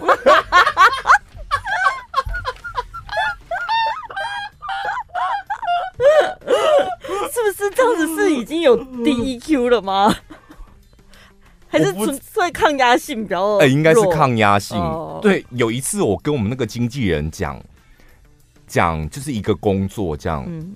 [7.55, 10.13] 是这样子，是已经有 DEQ 了吗？
[11.83, 13.57] 还是纯粹抗压性比较？
[13.57, 14.77] 哎、欸，应该是抗压性。
[15.21, 17.61] 对，有一次我跟我们那个经纪人讲，
[18.67, 20.75] 讲就是一个工作这样，嗯、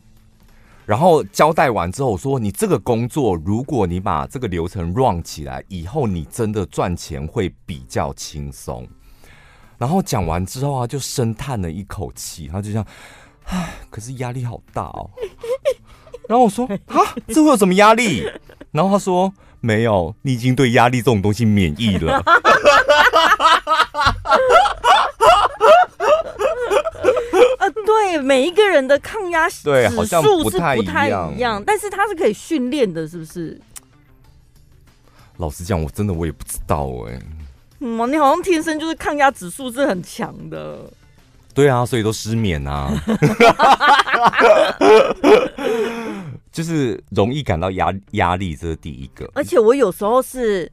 [0.85, 8.87] 然后交代完之后我说：“你这个工作，如果你把这个流程 run 起来，以后你真的赚钱会比较轻松。”
[9.77, 12.85] 然后讲完之后啊，就深叹了一口气，他就这样，
[13.45, 15.09] 唉，可是压力好大哦。
[16.29, 18.23] 然后我说啊，这会有什么压力？
[18.71, 19.31] 然后他说
[19.65, 22.17] 没有，你已经对压力这种东西免疫了。
[27.57, 30.85] 啊， 对，每一个人的抗压对好像不太一
[31.39, 33.59] 样，但是它是可以训练的，是不是？
[35.37, 37.19] 老实讲，我真的我也不知道哎、欸。
[37.79, 40.79] 嗯，你好像天生就是抗压指数是很强的。
[41.55, 42.93] 对啊，所以都失眠啊。
[46.55, 49.29] 就是容易感到压压力，这是第一个。
[49.33, 50.71] 而且我有时候是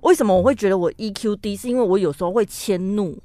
[0.00, 3.16] 为什么我会觉得我 EQ 低，是因为我有时候会迁怒，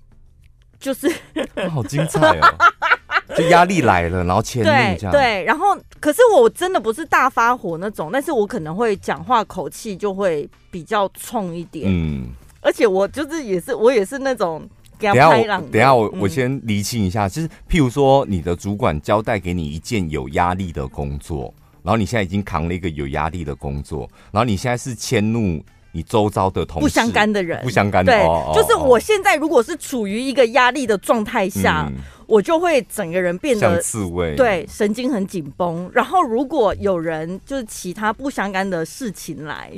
[0.80, 1.12] 就是
[1.72, 2.48] 好精彩哦！
[3.36, 5.12] 就压力来了，然后迁怒这样。
[5.12, 11.86] 对对，然后可是我真的不是大发火那种，但是我可能会讲话口气就会比较冲一点。
[11.88, 12.28] 嗯，
[12.62, 14.70] 而且我就是也是我也是那种。
[15.00, 21.52] 等下我等下我我先厘清一下，就是譬如说你的主管交代给你一件有压力的工作。
[21.84, 28.14] 然后你现在已经扛了一个有压力的工作，然后你现在是迁怒你周遭的同事，不相干的人，不相干的。
[28.14, 35.90] 对，哦、就是我现在如果是处于一个压力的状态下，嗯、我就会整个人变得像刺猬，对，神经很紧绷。
[35.94, 39.72] 然后如果有人就是其他不相干的事情来，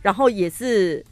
[0.00, 1.04] 然后也是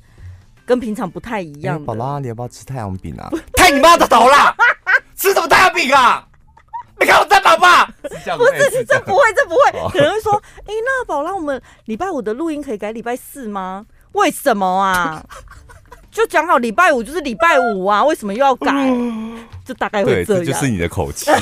[0.64, 1.84] 跟平常不太一样的。
[1.84, 3.28] 宝拉，你要不要吃太阳饼啊？
[3.54, 4.56] 太你妈的头了！
[5.14, 6.26] 吃什么太阳饼啊？
[7.00, 10.34] 你看我在宝宝，不是，这不会，这不会，可能会说，
[10.66, 13.86] 哎、欸，那宝拉，我们礼拜五的录音可以改礼拜四吗？
[14.12, 15.24] 为什么啊？
[16.12, 18.70] 就讲好礼拜五就是礼拜五啊，为什么又要改？
[19.64, 21.30] 就大概会这样，这就是你的口气。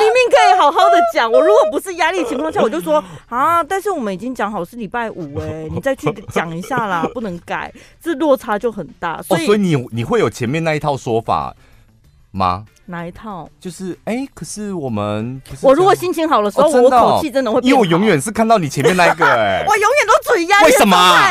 [0.00, 7.70] 明明可以好好的讲，我如果不是压力情况下，我就说啊，但是我们已经讲好是礼拜五，哎， 你再去讲一下啦，不能改，
[8.02, 9.20] 这落差就很大。
[9.22, 11.54] 所以，哦、所以你你会有前面那一套说法。
[12.30, 12.64] 吗？
[12.86, 13.48] 哪一套？
[13.60, 17.70] 就是哎、欸，可是我们是我如果心情好的时候，哦哦、我口气真的会变。
[17.70, 20.60] 因为我永远是看到你前面那一个哎、欸，我永远都处于压。
[20.62, 21.30] 为什么、啊？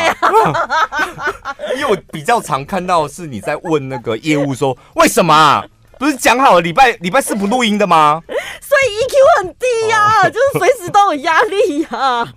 [1.76, 5.66] 因为我比较常看到是你在问那个业务说，为什么、啊？
[5.98, 8.22] 不是讲好了礼拜礼拜四不录音的吗？
[8.62, 12.34] 所以 EQ 很低呀、啊，哦、就是随时都有压力呀、啊。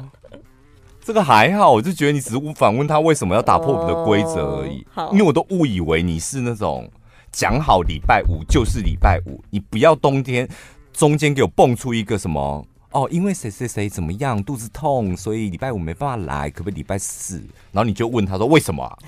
[1.04, 4.84] 这个还好，我就觉得你只是反问他为什么要打破我们的规则而已。
[4.94, 6.90] 哦、因为我都误以为你是那种。
[7.32, 10.46] 讲好礼拜五就是礼拜五，你不要冬天
[10.92, 17.38] 中间给我蹦出一个什么哦，因为谁谁谁怎么样肚子痛，所以礼拜五没办法来，可不可以礼拜四？
[17.72, 18.98] 然后你就问他说为什么啊？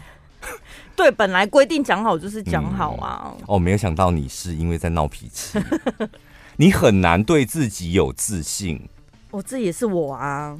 [0.96, 3.34] 对，本来规定讲好就是讲好啊。
[3.38, 5.58] 嗯、哦，没有想到你是因为在闹脾气，
[6.56, 8.80] 你很难对自己有自信。
[9.32, 10.56] 哦，这也是我啊。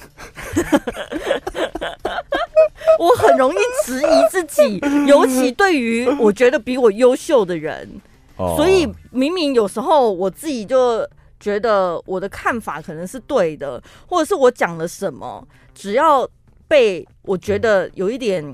[2.98, 7.88] 我很容易质疑自己，尤其对于我觉得比我优秀的人，
[8.36, 16.28] 所以明明有时候我自己就觉得我的看法可能是对的，或者是我讲了什么，只要
[16.68, 18.44] 被我觉得有一点，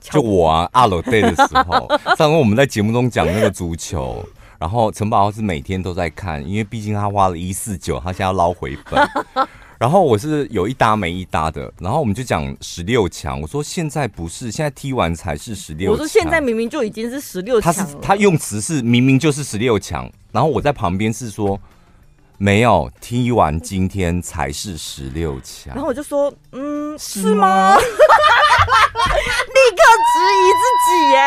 [0.00, 4.24] 就我啊，阿罗 day 的时候， 上回我们在节目中讲那个足球，
[4.58, 9.46] 然后陈宝是每天都在看，因为毕竟他花了一四九，他现在要捞回本。
[9.78, 13.40] 然后我是有一搭没一搭的，然后我们就讲十六强。
[13.40, 15.92] 我说现在不是，现在踢完才是十六强。
[15.92, 17.72] 我说现在明明就已经是十六强。
[17.72, 21.60] 他是他用词是明明就是十六强，然后我在旁边是说
[22.38, 25.74] 没有踢完今天才是十六强。
[25.74, 27.76] 然后我就说嗯是吗？
[27.78, 27.90] 是吗
[28.96, 31.18] 立刻质疑自己耶。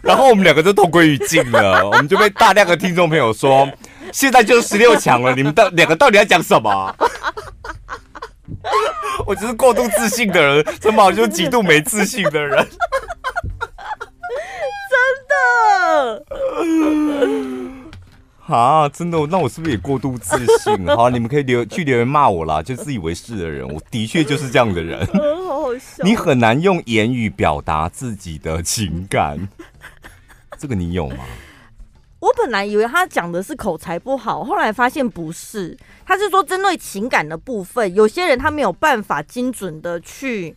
[0.02, 3.66] 然后我们两个就同归于尽了，我们就被大量的听众朋友说，
[4.14, 6.96] 现在就是十六强了，你们到两个到底要讲什么？
[9.26, 12.56] 我就是过度自信的人，陈宝就是极度没自信的人，
[14.88, 14.96] 真
[15.28, 16.22] 的。
[18.46, 19.18] 啊，真的？
[19.26, 20.86] 那我是不是也过度自信？
[20.94, 25.04] 好，你们可以留去留言骂我啦，就自以为是的人，我的确就是这样的人。
[25.48, 26.04] 好好笑。
[26.04, 29.48] 你很难用言语表达自己的情感，
[30.56, 31.24] 这个你有吗？
[32.24, 40.56] 我本来以为他讲的是口才不好，后来发现不是，他是说针对情感的部分，有些人他没有办法精准的去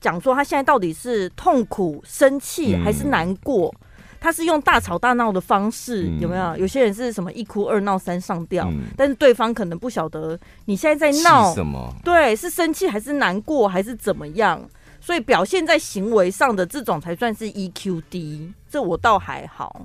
[0.00, 3.74] 讲说他现在到底是痛苦、生气还是难过。
[3.80, 3.86] 嗯
[4.22, 6.56] 他是用大吵大闹的方式，有没有？
[6.56, 14.62] 有些人是什么一哭二闹三上吊，嗯、但是对方可能不晓得你现在在闹什么，对，是生气还是难过还是怎么样？
[15.00, 19.84] 所以表现在行为上的这种才算是 EQ 低，这我倒还好。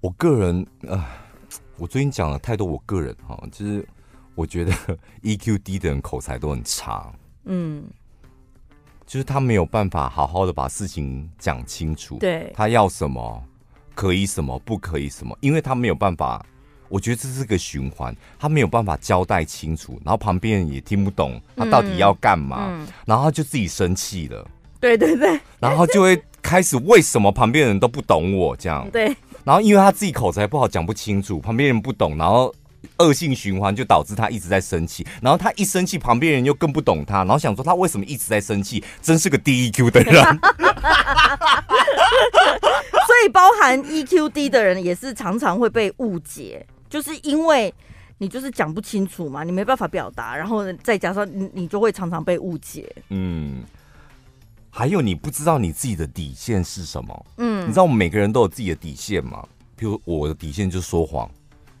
[0.00, 1.08] 我个人啊，
[1.76, 3.86] 我最近讲了太多，我个人哈，就是
[4.34, 4.72] 我觉得
[5.22, 7.12] EQ 低的人口才都很差，
[7.44, 7.84] 嗯。
[9.06, 13.42] 就是他没有办法好好的把事情讲清楚，对，他要什么，
[13.92, 16.46] 可以什么，不可以什么，因为他没有办法，
[16.88, 24.48] 我觉得这是个循环，他没有办法交代清楚，然后旁边人也听不懂他到底要干嘛，嗯嗯、然后他就自己生气了，
[24.78, 29.12] 对对对，然后就会开始为什么旁边人都不懂我这样，对，
[29.50, 32.54] 然后因为他自己口才不好，讲不清楚，旁边人不懂，然后。
[32.96, 40.14] 恶性循环就导致他一直在生气，然后他一生气，旁边人又更不懂他，然后想说他为什么一直在生气，真是个低 EQ 的人。
[43.06, 47.72] 所以包含 EQ 低的人也是常常会被误解，就是因为
[48.16, 52.94] 你就是讲不清楚嘛，你没办法表达，然后再加上你你就会常常被误解。
[53.08, 53.62] 嗯，
[54.70, 57.26] 还有你不知道你自己的底线是什么？
[57.38, 59.46] 嗯，你知道我们每个人都有自己的底线吗？
[59.76, 61.30] 比如我的底线就是说谎。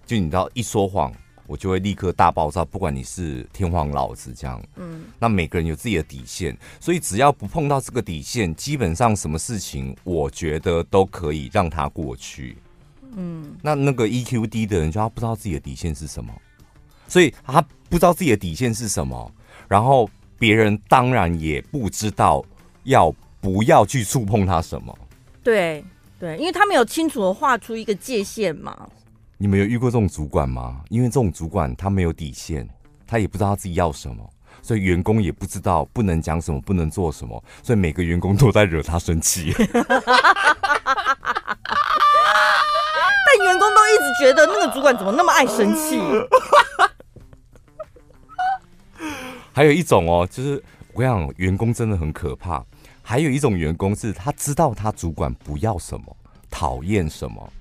[0.06, 1.12] 就你知道，一说谎，
[1.46, 2.64] 我就会立刻大爆炸。
[2.64, 12.56] 不管你是天皇老子这样，嗯，那每个人有自己的底线，所以只要不碰到这个底线，基本上什么事情，我觉得都可以让他过去。
[13.14, 16.32] 嗯，那那个 EQ 低的人，就他不知道自己的底线是什么，
[17.06, 19.32] 所以他不知道自己的底线是什么，
[19.68, 20.10] 然后
[20.40, 22.44] 别人当然也不知道
[22.82, 24.98] 要不要去触碰他什么。
[25.42, 25.82] 对
[26.18, 28.86] 对，因为他没有清楚的画出一个界限嘛。
[29.38, 30.82] 你们有遇过这种主管吗？
[30.90, 32.68] 因为这种主管他没有底线，
[33.06, 34.28] 他也不知道他自己要什么，
[34.60, 39.54] 所以员工也不知道不能讲什么，不能做什么，所以每个员工都在惹他生气。
[43.26, 45.98] 但员工都一直觉得那个主管怎么那么爱生气？
[49.54, 50.62] 还有一种哦，就是
[50.92, 52.62] 我跟你讲，员工真的很可怕。
[53.10, 56.16] 还有一种员工是他知道他主管不要什么，
[56.48, 57.52] 讨厌什么。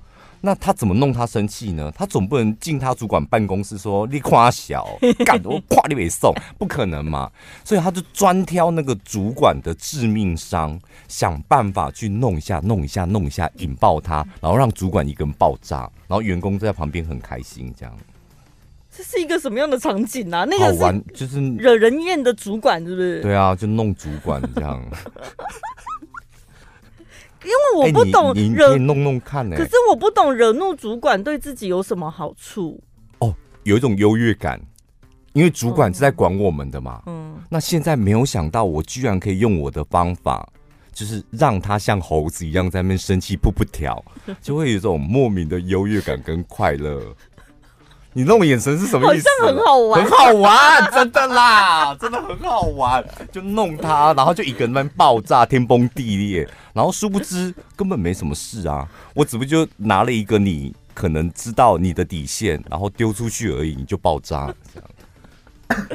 [0.42, 1.92] 那他怎么弄他生气呢？
[1.96, 4.88] 他总不能进他主管办公室说你夸小
[5.26, 7.32] 干我夸你没送，不可能嘛。
[7.64, 17.74] 所以他就专挑那个主管的致命伤，想办法去弄一下、弄一下、弄一下，引爆他，然后让主管一个人爆炸，然后员工在旁边很开心。
[17.76, 17.98] 这样，
[19.00, 20.44] 这是一个什么样的场景啊？
[20.44, 23.22] 那个好玩，就是惹人厌的主管，是不是？
[23.22, 24.84] 对啊，就弄主管这样。
[27.46, 29.56] 因为我不懂惹，弄弄看呢。
[29.56, 32.84] 可是我不懂惹怒主管对自己有什么好处？
[33.20, 33.34] 哦，
[33.64, 34.60] 有一种优越感，
[35.32, 37.02] 因为主管是在管我们的嘛。
[37.06, 40.46] 嗯，那现在没有想到，我居然可以用我的方法，
[40.92, 44.04] 就是让他像猴子一样在那边生气，噗噗跳，
[44.42, 47.02] 就会有一种莫名的优越感跟快乐。
[48.14, 49.28] 你那种眼神是什么意思？
[49.42, 53.06] 好像很好玩，很好玩，真的啦， 真的很好玩。
[53.32, 56.50] 就弄他，然后就一个人在爆炸，天崩地裂。
[56.74, 65.88] 然后殊不知根本没什么事啊，我只不过就拿了一个你可能知道你的底线，然后丢出去而已，你就爆炸这样。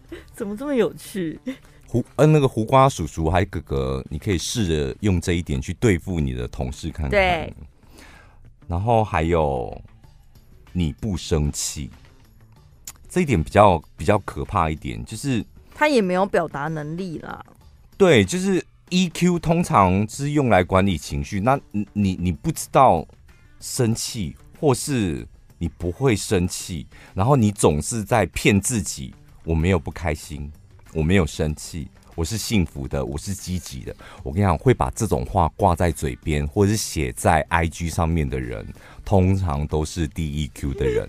[0.32, 1.38] 怎么这么有趣？
[1.86, 7.10] 胡嗯，那个胡瓜叔叔还有哥哥，你可以试着用这一点去对付你的同事看看。
[7.10, 7.52] 对。
[8.66, 9.78] 然后还有。
[10.72, 11.90] 你不生气，
[13.08, 15.44] 这一点比较比较可怕一点，就是
[15.74, 17.44] 他也没有表达能力啦。
[17.96, 21.40] 对，就是 EQ 通常是用来管理情绪。
[21.40, 21.58] 那
[21.92, 23.06] 你你不知道
[23.60, 25.26] 生气，或是
[25.58, 29.14] 你不会生气，然后你总是在骗自己，
[29.44, 30.50] 我没有不开心，
[30.94, 31.88] 我没有生气，
[32.20, 33.96] 我是幸福的，我是积极的。
[34.22, 38.66] 我跟你讲，会把这种话挂在嘴边，或者是写在 IG 上面的人。
[39.06, 41.06] 通常都是 DEQ 的人，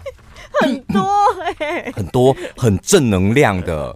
[0.62, 1.02] 很多
[1.58, 3.94] 哎、欸，很多很正能量的，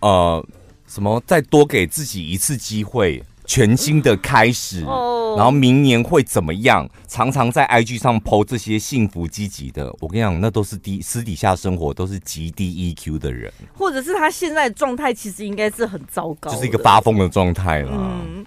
[0.00, 0.44] 呃，
[0.88, 6.88] 什么再多给自己一次机会，全新的开始，哦，然后明年会怎么样？
[7.08, 17.90] 常常在 IG 上 po 这些幸福积极的，我跟你讲，那都是低私底下生活都是极低 EQ 的人，或者是他现在的状态其实应该是很糟糕，就是一个发疯的状态啦。
[17.92, 18.46] 嗯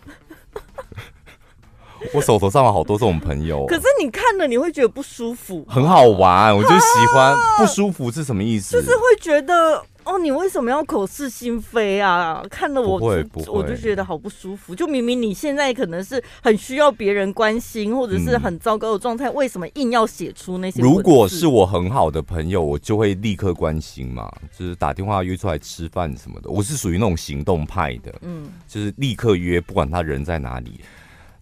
[2.14, 7.34] 我手头上有好多这种朋友， 可是你看了你会觉得不舒服，很好玩，我就喜欢。
[7.58, 8.74] 不舒服是什么意思？
[8.74, 12.44] 就是会觉得哦，你为什么要口是心非啊？
[12.50, 13.00] 看了我，
[13.48, 14.76] 我就觉得好不舒服。
[14.76, 20.82] 就明明你现在可能是很需要别人关心，或者是很糟糕的状态，为什么硬要写出那些？
[20.82, 26.50] 如果是我很好的朋友，我就会立刻关心嘛，就是打电话约出来吃饭什么的。
[26.50, 30.80] 我是属于那种行动派的，嗯，就是立刻约，不管他人在哪里。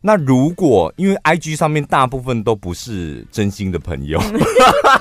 [0.04, 4.20] 那如果因为 IG 上面大部分都不是真心的朋友，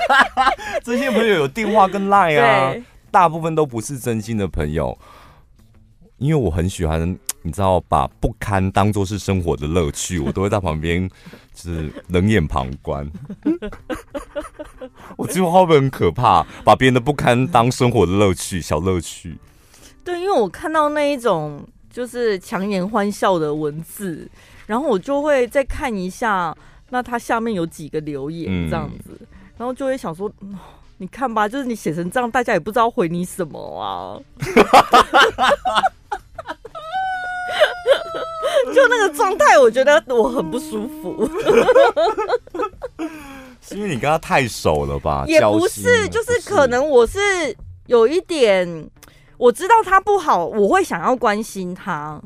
[0.84, 2.74] 真心朋友有电话跟 Line 啊，
[3.10, 4.96] 大部分都不是真心的朋友。
[6.18, 11.08] 因为我很喜欢， 你知道，把不堪当做是生活的乐趣，我都会在旁边
[11.54, 13.10] 就是冷眼旁观。
[15.16, 16.46] 我觉得会不会很可怕？
[16.64, 19.38] 把别人的不堪当生活的乐趣，小乐趣。
[20.04, 24.30] 对，因为我看到那一种就是强颜欢笑的文字。
[24.66, 26.56] 然后我就会再看一下，
[26.90, 30.30] 那它下面有几个留言这样子，嗯、然后就会想说，
[31.00, 34.20] 你看吧，就是你写成这样，大家也不知道回你什么啊。
[38.74, 41.26] 就那个状态，我觉得我很不舒服。
[43.62, 45.24] 是因为你跟他太熟了吧？
[45.26, 47.18] 也不是，就是可能我是
[47.86, 48.90] 有一点，
[49.38, 52.20] 我知道他不好，我会想要关心他。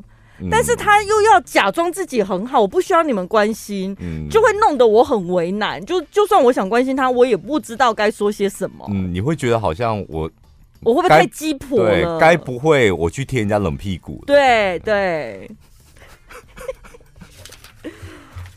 [0.51, 5.83] 但是他又要假装自己很好，我不需要你们关心，嗯、就会弄得我很为难。
[5.85, 8.85] 就就算我想关心他，我也不知道该说些什么。
[8.89, 10.29] 嗯，你会觉得好像我，
[10.81, 12.19] 我会不会太鸡婆了？
[12.19, 14.23] 该不会我去贴人家冷屁股？
[14.27, 15.49] 对对。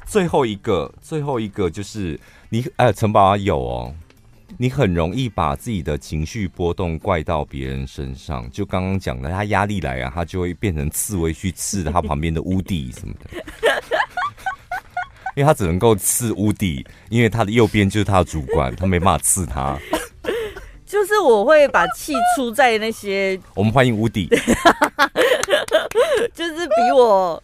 [0.05, 2.19] 最后一个，最后一个就是
[2.49, 3.95] 你，哎，陈宝有哦。
[4.61, 13.31] 你很容易把自己的情绪波动怪到别人身上，就刚刚讲的，他压力来啊，他就会变成刺猬去刺他旁边的屋底什么的，
[15.37, 19.79] 因为他只能够刺屋底，因为他的右边就是他的主管，他没办法刺他。
[20.85, 24.27] 就是我会把气出在那些，我们欢迎屋底，
[26.35, 27.41] 就是比我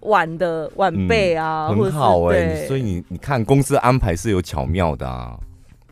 [0.00, 5.38] 晚的晚辈啊，嗯、很好哎、欸，所以你你看公司安排是有巧妙的啊。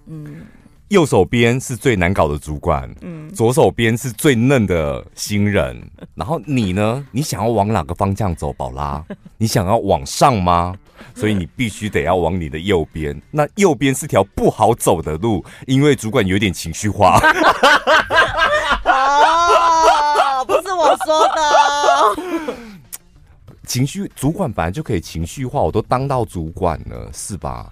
[0.07, 0.47] 嗯，
[0.89, 5.81] 右手边是最难搞的主管，嗯，左手边是最嫩的新人。
[6.15, 7.05] 然后你呢？
[7.11, 9.05] 你想要往哪个方向走，宝拉？
[9.37, 10.75] 你想要往上吗？
[11.15, 13.21] 所以你必须得要往你的右边。
[13.31, 17.19] 那右边是条不好走的路，因为主管有点情绪化。
[18.85, 22.57] 哦，不是我说的。
[23.67, 27.71] 情绪主管本来就可以情绪化，我都当到主管了，是吧？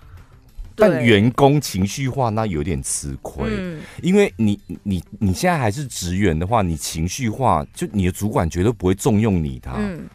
[0.77, 9.75] 但员工情绪化，那有点吃亏，嗯、因为你你你现在还是职员的话，你情绪化，就你的主管绝对不会重用你他。
[9.79, 10.09] 嗯、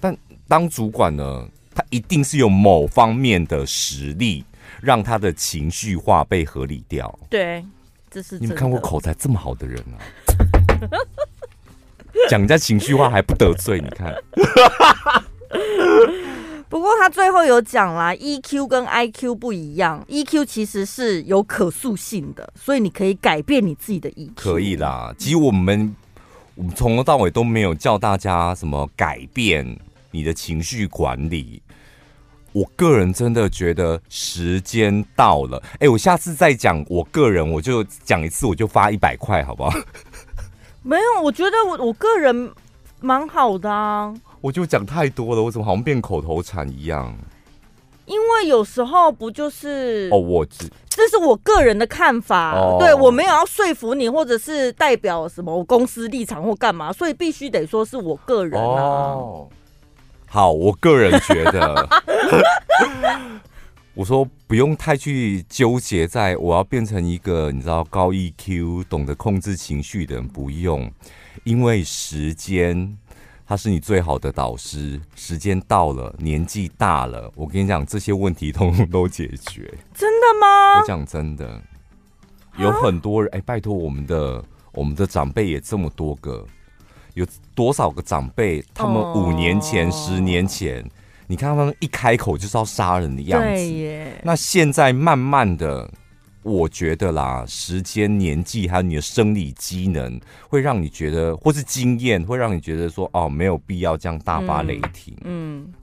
[0.00, 4.44] 但当主管呢，他一定是有某方面的实力，
[4.80, 7.18] 让他的情绪化被合理掉。
[7.28, 7.64] 对，
[8.10, 9.98] 这是你们看过口才这么好的人啊？
[12.30, 13.80] 讲人家情绪化还不得罪？
[13.80, 14.14] 你看。
[16.74, 24.30] 不过他最后有讲啦，EQ 跟 IQ 不一样，EQ 其实是有可塑性的，所以你可以改变你自己的 EQ。
[24.34, 25.94] 可以啦，其实我们
[26.56, 29.64] 我们从头到尾都没有叫大家什么改变
[30.10, 31.62] 你的情绪管理。
[32.50, 39.70] 我个人真的觉得时间到了，哎，我下次再讲我个人，我就讲一次，我就发一百块，好不好？
[40.82, 42.50] 没有，我觉得我我个人
[43.04, 44.14] 蛮好的啊。
[44.40, 47.14] 我就讲太多了，我怎么好像变口头禅一样？
[48.06, 59.14] 因为有时候不就是哦，我只这是我个人的看法，哦、对我没有要说服你，或者是代表什么公司立场或干嘛，所以必须得说是我个人啊。
[59.14, 59.48] 哦、
[60.26, 61.88] 好，我个人觉得，
[63.94, 70.92] 我说不用太去纠结在我要变成一个你知道高 EQ、懂得控制情绪的人，不用，
[71.44, 72.98] 因为时间。
[73.46, 74.98] 他是你最好的导师。
[75.14, 79.70] 时间到了，年纪大了，我跟你讲，这些问题通通 都解决。
[79.92, 80.80] 真的吗？
[80.80, 81.60] 我讲真的，
[82.56, 84.42] 有很多人哎、欸，拜托我们的
[84.72, 86.46] 我们的长辈也这么多个，
[87.12, 88.64] 有多少个长辈？
[88.72, 90.82] 他们五年前、哦、十年前，
[91.26, 94.20] 你看他们一开口就是要杀人的样子。
[94.22, 95.92] 那现在慢慢的，
[96.44, 105.14] 我觉得啦，时间、年纪还有你的生理机能，会让你觉得，或是经验，会让你觉得说，哦，没有必要这样大发雷霆。
[105.24, 105.74] 嗯，嗯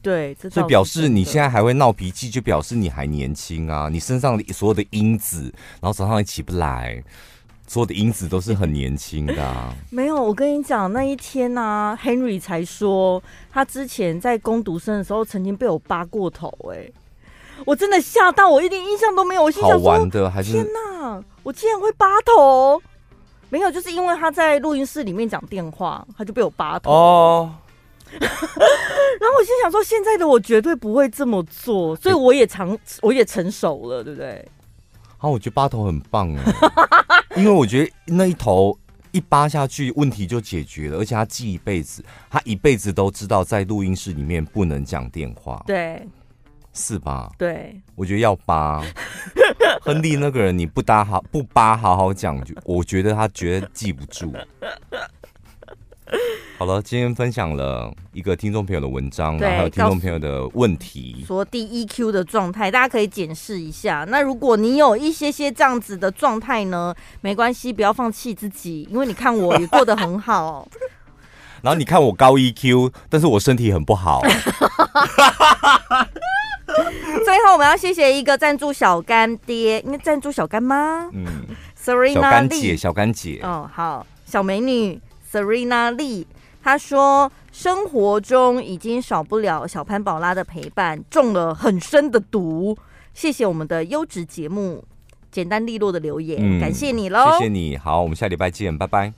[0.00, 7.02] 对，所以表示你现在还会闹脾气，就表示你还年轻啊，你身上的所有的因子，然后早上也起不来。
[7.70, 9.74] 所有的因子都是很年轻的、啊。
[9.90, 16.90] 没有，我跟你讲，那一天呢、啊，Henry 才说他之前在攻读生的时候曾经被我扒过头、欸，哎，
[17.66, 19.42] 我真的吓到，我一点印象都没有。
[19.42, 22.80] 我心想说，好玩的还是天哪，我竟然会扒头？
[23.50, 26.90] 没有，就是因为他在录音室里面讲电话，他就被我扒头。
[26.90, 27.54] 哦。
[28.10, 34.48] 然后我心想说，现在的我绝对不会这么做，所以我也成，我也成熟了，对不对？
[35.18, 36.42] 啊，我觉得扒头很棒哎，
[37.36, 38.78] 因为我觉得那一头
[39.10, 46.06] 一扒下去，问题就解决了，而且他记一辈子，他一辈子都知道在录音室里面不能讲电话，对，
[46.78, 47.30] 是吧？
[47.36, 48.80] 对，我觉得要扒。
[49.82, 54.32] 亨利那个人，你不搭好不扒好好讲，就我觉得他绝对记不住。
[56.56, 64.06] 好了，今天分享了一个听众朋友的文章，然后还有听众朋友的问题，说低 EQ 的状态，大家可以检视一下。
[64.08, 70.66] 那如果你有一些些这样子的状态呢，没关系，不要放弃自己，因为你看我也过得很好。
[71.60, 74.22] 然后你看我高 EQ，但是我身体很不好。
[77.24, 81.26] 最后我们要谢谢一个赞助小干爹，应该赞助小干妈，嗯
[81.78, 85.00] ，Serena 小干姐，小干姐，哦，好，小美女。
[85.30, 86.24] Serena Lee，
[86.62, 92.74] 她说生活中已经少不了小潘宝拉的陪伴，中了很深的毒。
[93.12, 94.82] 谢谢我们的优质节目，
[95.30, 99.12] 简单利落的留言，嗯、感谢你喽，谢谢你好，我们下礼拜见，拜拜。